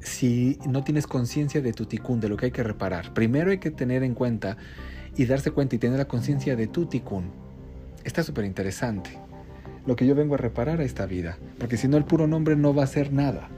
si 0.00 0.58
no 0.66 0.84
tienes 0.84 1.06
conciencia 1.06 1.60
de 1.60 1.72
tu 1.72 1.86
ticún, 1.86 2.20
de 2.20 2.28
lo 2.28 2.36
que 2.36 2.46
hay 2.46 2.52
que 2.52 2.62
reparar. 2.62 3.12
Primero 3.14 3.50
hay 3.50 3.58
que 3.58 3.70
tener 3.70 4.02
en 4.02 4.14
cuenta 4.14 4.56
y 5.16 5.26
darse 5.26 5.50
cuenta 5.50 5.76
y 5.76 5.78
tener 5.78 5.98
la 5.98 6.06
conciencia 6.06 6.56
de 6.56 6.68
tu 6.68 6.86
ticún. 6.86 7.30
Está 8.04 8.22
súper 8.22 8.44
interesante. 8.44 9.18
Lo 9.86 9.96
que 9.96 10.06
yo 10.06 10.14
vengo 10.14 10.34
a 10.34 10.38
reparar 10.38 10.80
a 10.80 10.84
esta 10.84 11.06
vida. 11.06 11.38
Porque 11.58 11.76
si 11.76 11.88
no, 11.88 11.96
el 11.96 12.04
puro 12.04 12.26
nombre 12.26 12.56
no 12.56 12.74
va 12.74 12.84
a 12.84 12.86
ser 12.86 13.12
nada. 13.12 13.48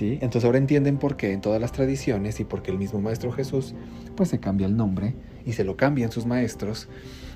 Entonces 0.00 0.44
ahora 0.44 0.58
entienden 0.58 0.98
por 0.98 1.16
qué 1.16 1.32
en 1.32 1.40
todas 1.40 1.60
las 1.60 1.72
tradiciones 1.72 2.40
y 2.40 2.44
porque 2.44 2.70
el 2.70 2.78
mismo 2.78 3.00
Maestro 3.00 3.32
Jesús 3.32 3.74
pues 4.16 4.28
se 4.28 4.38
cambia 4.38 4.66
el 4.66 4.76
nombre 4.76 5.14
y 5.44 5.52
se 5.54 5.64
lo 5.64 5.76
cambian 5.76 6.12
sus 6.12 6.26
maestros 6.26 6.88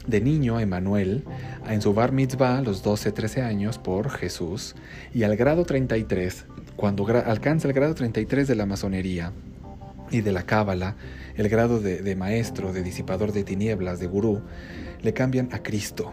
de 0.07 0.21
niño 0.21 0.61
Emanuel 0.61 1.25
en 1.69 1.81
su 1.81 1.95
bar 1.95 2.13
mitzvah 2.13 2.59
a 2.59 2.63
los 2.63 2.83
12, 2.83 3.13
13 3.13 3.43
años 3.43 3.79
por 3.79 4.11
Jesús 4.11 4.75
y 5.15 5.23
al 5.23 5.37
grado 5.37 5.65
33, 5.65 6.47
cuando 6.77 7.07
alcanza 7.07 7.69
el 7.69 7.75
grado 7.75 7.95
33 7.95 8.47
de 8.47 8.55
la 8.55 8.67
masonería 8.67 9.33
y 10.11 10.21
de 10.21 10.33
la 10.33 10.45
cábala, 10.45 10.97
el 11.37 11.49
grado 11.49 11.81
de, 11.81 12.03
de 12.03 12.17
maestro, 12.17 12.73
de 12.73 12.83
disipador 12.83 13.33
de 13.33 13.45
tinieblas, 13.45 13.99
de 13.99 14.07
gurú, 14.07 14.43
le 15.01 15.15
cambian 15.15 15.49
a 15.53 15.63
Cristo. 15.63 16.13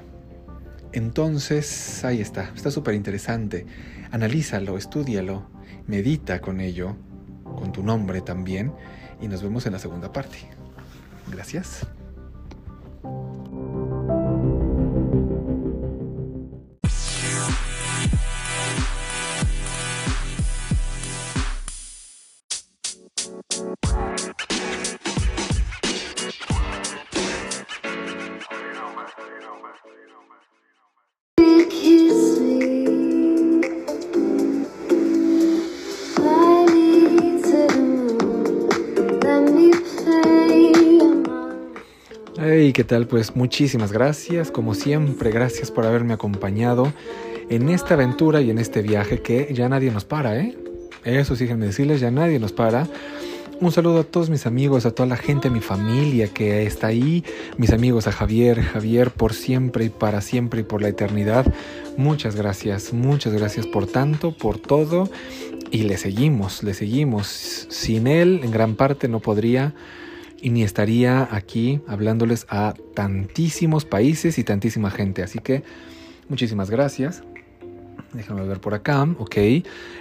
Entonces, 0.94 2.04
ahí 2.06 2.22
está, 2.22 2.52
está 2.56 2.72
súper 2.72 2.96
interesante. 2.96 3.66
Analízalo, 4.12 4.78
estudialo, 4.78 5.46
medita 5.90 6.40
con 6.40 6.62
ello, 6.62 6.96
con 7.44 7.72
tu 7.72 7.84
nombre 7.84 8.22
también, 8.22 8.72
y 9.20 9.28
nos 9.28 9.42
vemos 9.42 9.66
en 9.66 9.74
la 9.74 9.80
segunda 9.80 10.14
parte. 10.14 10.38
Gracias. 11.32 11.86
Hey, 42.42 42.72
¿qué 42.72 42.86
tal? 42.86 43.06
Pues 43.06 43.36
muchísimas 43.36 43.92
gracias, 43.92 44.50
como 44.50 44.74
siempre, 44.74 45.30
gracias 45.30 45.72
por 45.72 45.86
haberme 45.86 46.14
acompañado 46.14 46.94
en 47.50 47.68
esta 47.68 47.96
aventura 47.96 48.40
y 48.40 48.50
en 48.50 48.60
este 48.60 48.82
viaje 48.82 49.22
que 49.22 49.54
ya 49.54 49.68
nadie 49.68 49.92
nos 49.92 50.06
para, 50.06 50.40
¿eh? 50.40 50.58
Eso 51.04 51.36
sí, 51.36 51.44
déjenme 51.44 51.66
decirles, 51.66 52.00
ya 52.00 52.12
nadie 52.12 52.40
nos 52.40 52.54
para. 52.54 52.88
Un 53.60 53.74
saludo 53.74 54.00
a 54.00 54.04
todos 54.06 54.30
mis 54.30 54.46
amigos, 54.46 54.86
a 54.86 54.92
toda 54.92 55.10
la 55.10 55.18
gente, 55.18 55.50
a 55.50 55.52
mi 55.52 55.60
familia 55.60 56.30
que 56.30 56.66
está 56.66 56.88
ahí, 56.88 57.26
mis 57.58 57.74
amigos, 57.74 58.08
a 58.08 58.14
Javier, 58.14 58.62
Javier 58.62 59.12
por 59.12 59.34
siempre 59.34 59.84
y 59.84 59.90
para 59.90 60.22
siempre 60.22 60.62
y 60.62 60.64
por 60.64 60.82
la 60.82 60.88
eternidad. 60.88 61.46
Muchas 61.98 62.38
gracias, 62.38 62.94
muchas 62.94 63.34
gracias 63.34 63.68
por 63.68 63.86
tanto, 63.86 64.32
por 64.32 64.60
todo 64.60 65.10
y 65.72 65.80
le 65.80 65.98
seguimos, 65.98 66.64
le 66.64 66.74
seguimos. 66.74 67.68
Sin 67.70 68.08
él, 68.08 68.40
en 68.44 68.52
gran 68.52 68.76
parte, 68.76 69.10
no 69.10 69.20
podría 69.20 69.74
y 70.42 70.50
ni 70.50 70.64
estaría 70.64 71.28
aquí 71.32 71.82
hablándoles 71.88 72.46
a 72.50 72.74
tantísimos 72.94 73.86
países 73.86 74.38
y 74.38 74.44
tantísima 74.44 74.92
gente. 74.92 75.24
Así 75.24 75.40
que 75.40 75.64
muchísimas 76.30 76.70
gracias. 76.70 77.24
Déjame 78.14 78.44
ver 78.44 78.60
por 78.60 78.74
acá, 78.74 79.08
ok. 79.20 79.38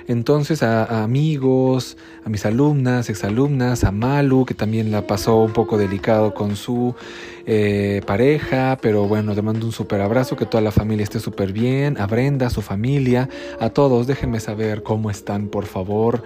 Entonces 0.06 0.62
a, 0.62 1.02
amigos, 1.02 1.98
a 2.24 2.30
mis 2.30 2.46
alumnas, 2.46 3.10
exalumnas, 3.10 3.84
a 3.84 3.90
Malu, 3.92 4.46
que 4.46 4.54
también 4.54 4.90
la 4.90 5.06
pasó 5.06 5.42
un 5.42 5.52
poco 5.52 5.76
delicado 5.76 6.32
con 6.32 6.56
su 6.56 6.94
eh, 7.46 8.00
pareja, 8.06 8.78
pero 8.80 9.06
bueno, 9.06 9.34
te 9.34 9.42
mando 9.42 9.66
un 9.66 9.72
súper 9.72 10.00
abrazo, 10.00 10.36
que 10.36 10.46
toda 10.46 10.62
la 10.62 10.72
familia 10.72 11.04
esté 11.04 11.20
súper 11.20 11.52
bien, 11.52 12.00
a 12.00 12.06
Brenda, 12.06 12.46
a 12.46 12.50
su 12.50 12.62
familia, 12.62 13.28
a 13.60 13.68
todos, 13.70 14.06
déjenme 14.06 14.40
saber 14.40 14.82
cómo 14.82 15.10
están, 15.10 15.48
por 15.48 15.66
favor. 15.66 16.22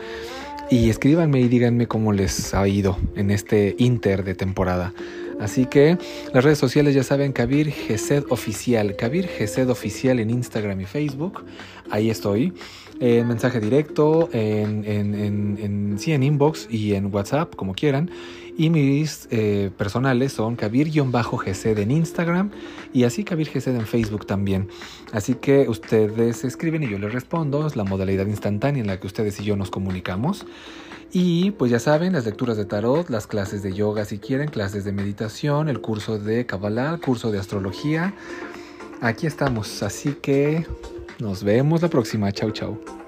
Y 0.71 0.89
escríbanme 0.89 1.41
y 1.41 1.49
díganme 1.49 1.87
cómo 1.87 2.13
les 2.13 2.55
ha 2.55 2.67
ido 2.67 2.97
en 3.15 3.31
este 3.31 3.75
inter 3.79 4.25
de 4.25 4.35
temporada. 4.35 4.95
Así 5.39 5.67
que 5.67 5.99
las 6.33 6.45
redes 6.45 6.59
sociales 6.59 6.95
ya 6.95 7.03
saben, 7.03 7.33
Kabir 7.33 7.71
Gesed 7.73 8.25
Oficial, 8.31 8.97
Kabir 8.97 9.27
Gesed 9.27 9.69
Oficial 9.69 10.21
en 10.21 10.31
Instagram 10.31 10.81
y 10.81 10.85
Facebook. 10.85 11.45
Ahí 11.91 12.11
estoy. 12.11 12.53
En 13.01 13.27
mensaje 13.27 13.59
directo, 13.59 14.29
en, 14.33 14.85
en, 14.87 15.15
en, 15.59 15.99
sí, 15.99 16.13
en 16.13 16.23
inbox 16.23 16.69
y 16.71 16.95
en 16.95 17.13
WhatsApp, 17.13 17.57
como 17.57 17.75
quieran. 17.75 18.11
Y 18.57 18.69
mis 18.69 19.29
eh, 19.31 19.71
personales 19.77 20.33
son 20.33 20.57
Kabir-Gesed 20.57 21.79
en 21.79 21.91
Instagram 21.91 22.51
y 22.93 23.05
así 23.05 23.25
Kabir 23.25 23.49
Gesed 23.49 23.75
en 23.75 23.87
Facebook 23.87 24.27
también. 24.27 24.69
Así 25.13 25.35
que 25.35 25.69
ustedes 25.69 26.45
escriben 26.45 26.83
y 26.83 26.91
yo 26.91 26.99
les 26.99 27.13
respondo. 27.13 27.67
Es 27.67 27.77
la 27.77 27.85
modalidad 27.85 28.27
instantánea 28.27 28.83
en 28.83 28.89
la 28.89 29.01
que 29.01 29.07
ustedes 29.07 29.41
y 29.41 29.45
yo 29.45 29.57
nos 29.57 29.71
comunicamos. 29.71 30.45
Y 31.13 31.51
pues 31.53 31.71
ya 31.71 31.79
saben, 31.79 32.15
las 32.15 32.25
lecturas 32.25 32.57
de 32.57 32.65
tarot, 32.65 33.11
las 33.11 33.27
clases 33.27 33.63
de 33.63 33.75
yoga 33.75 34.05
si 34.07 34.19
quieren, 34.19 34.49
clases 34.49 34.85
de 34.85 34.93
meditación, 34.93 35.69
el 35.69 35.81
curso 35.81 36.19
de 36.19 36.47
Kabbalah, 36.47 36.95
el 36.95 37.01
curso 37.01 37.31
de 37.31 37.39
astrología. 37.39 38.15
Aquí 39.03 39.27
estamos, 39.27 39.83
así 39.83 40.15
que 40.23 40.67
nos 41.19 41.43
vemos 41.43 41.83
la 41.83 41.89
próxima. 41.89 42.33
Chau, 42.33 42.51
chau. 42.51 43.02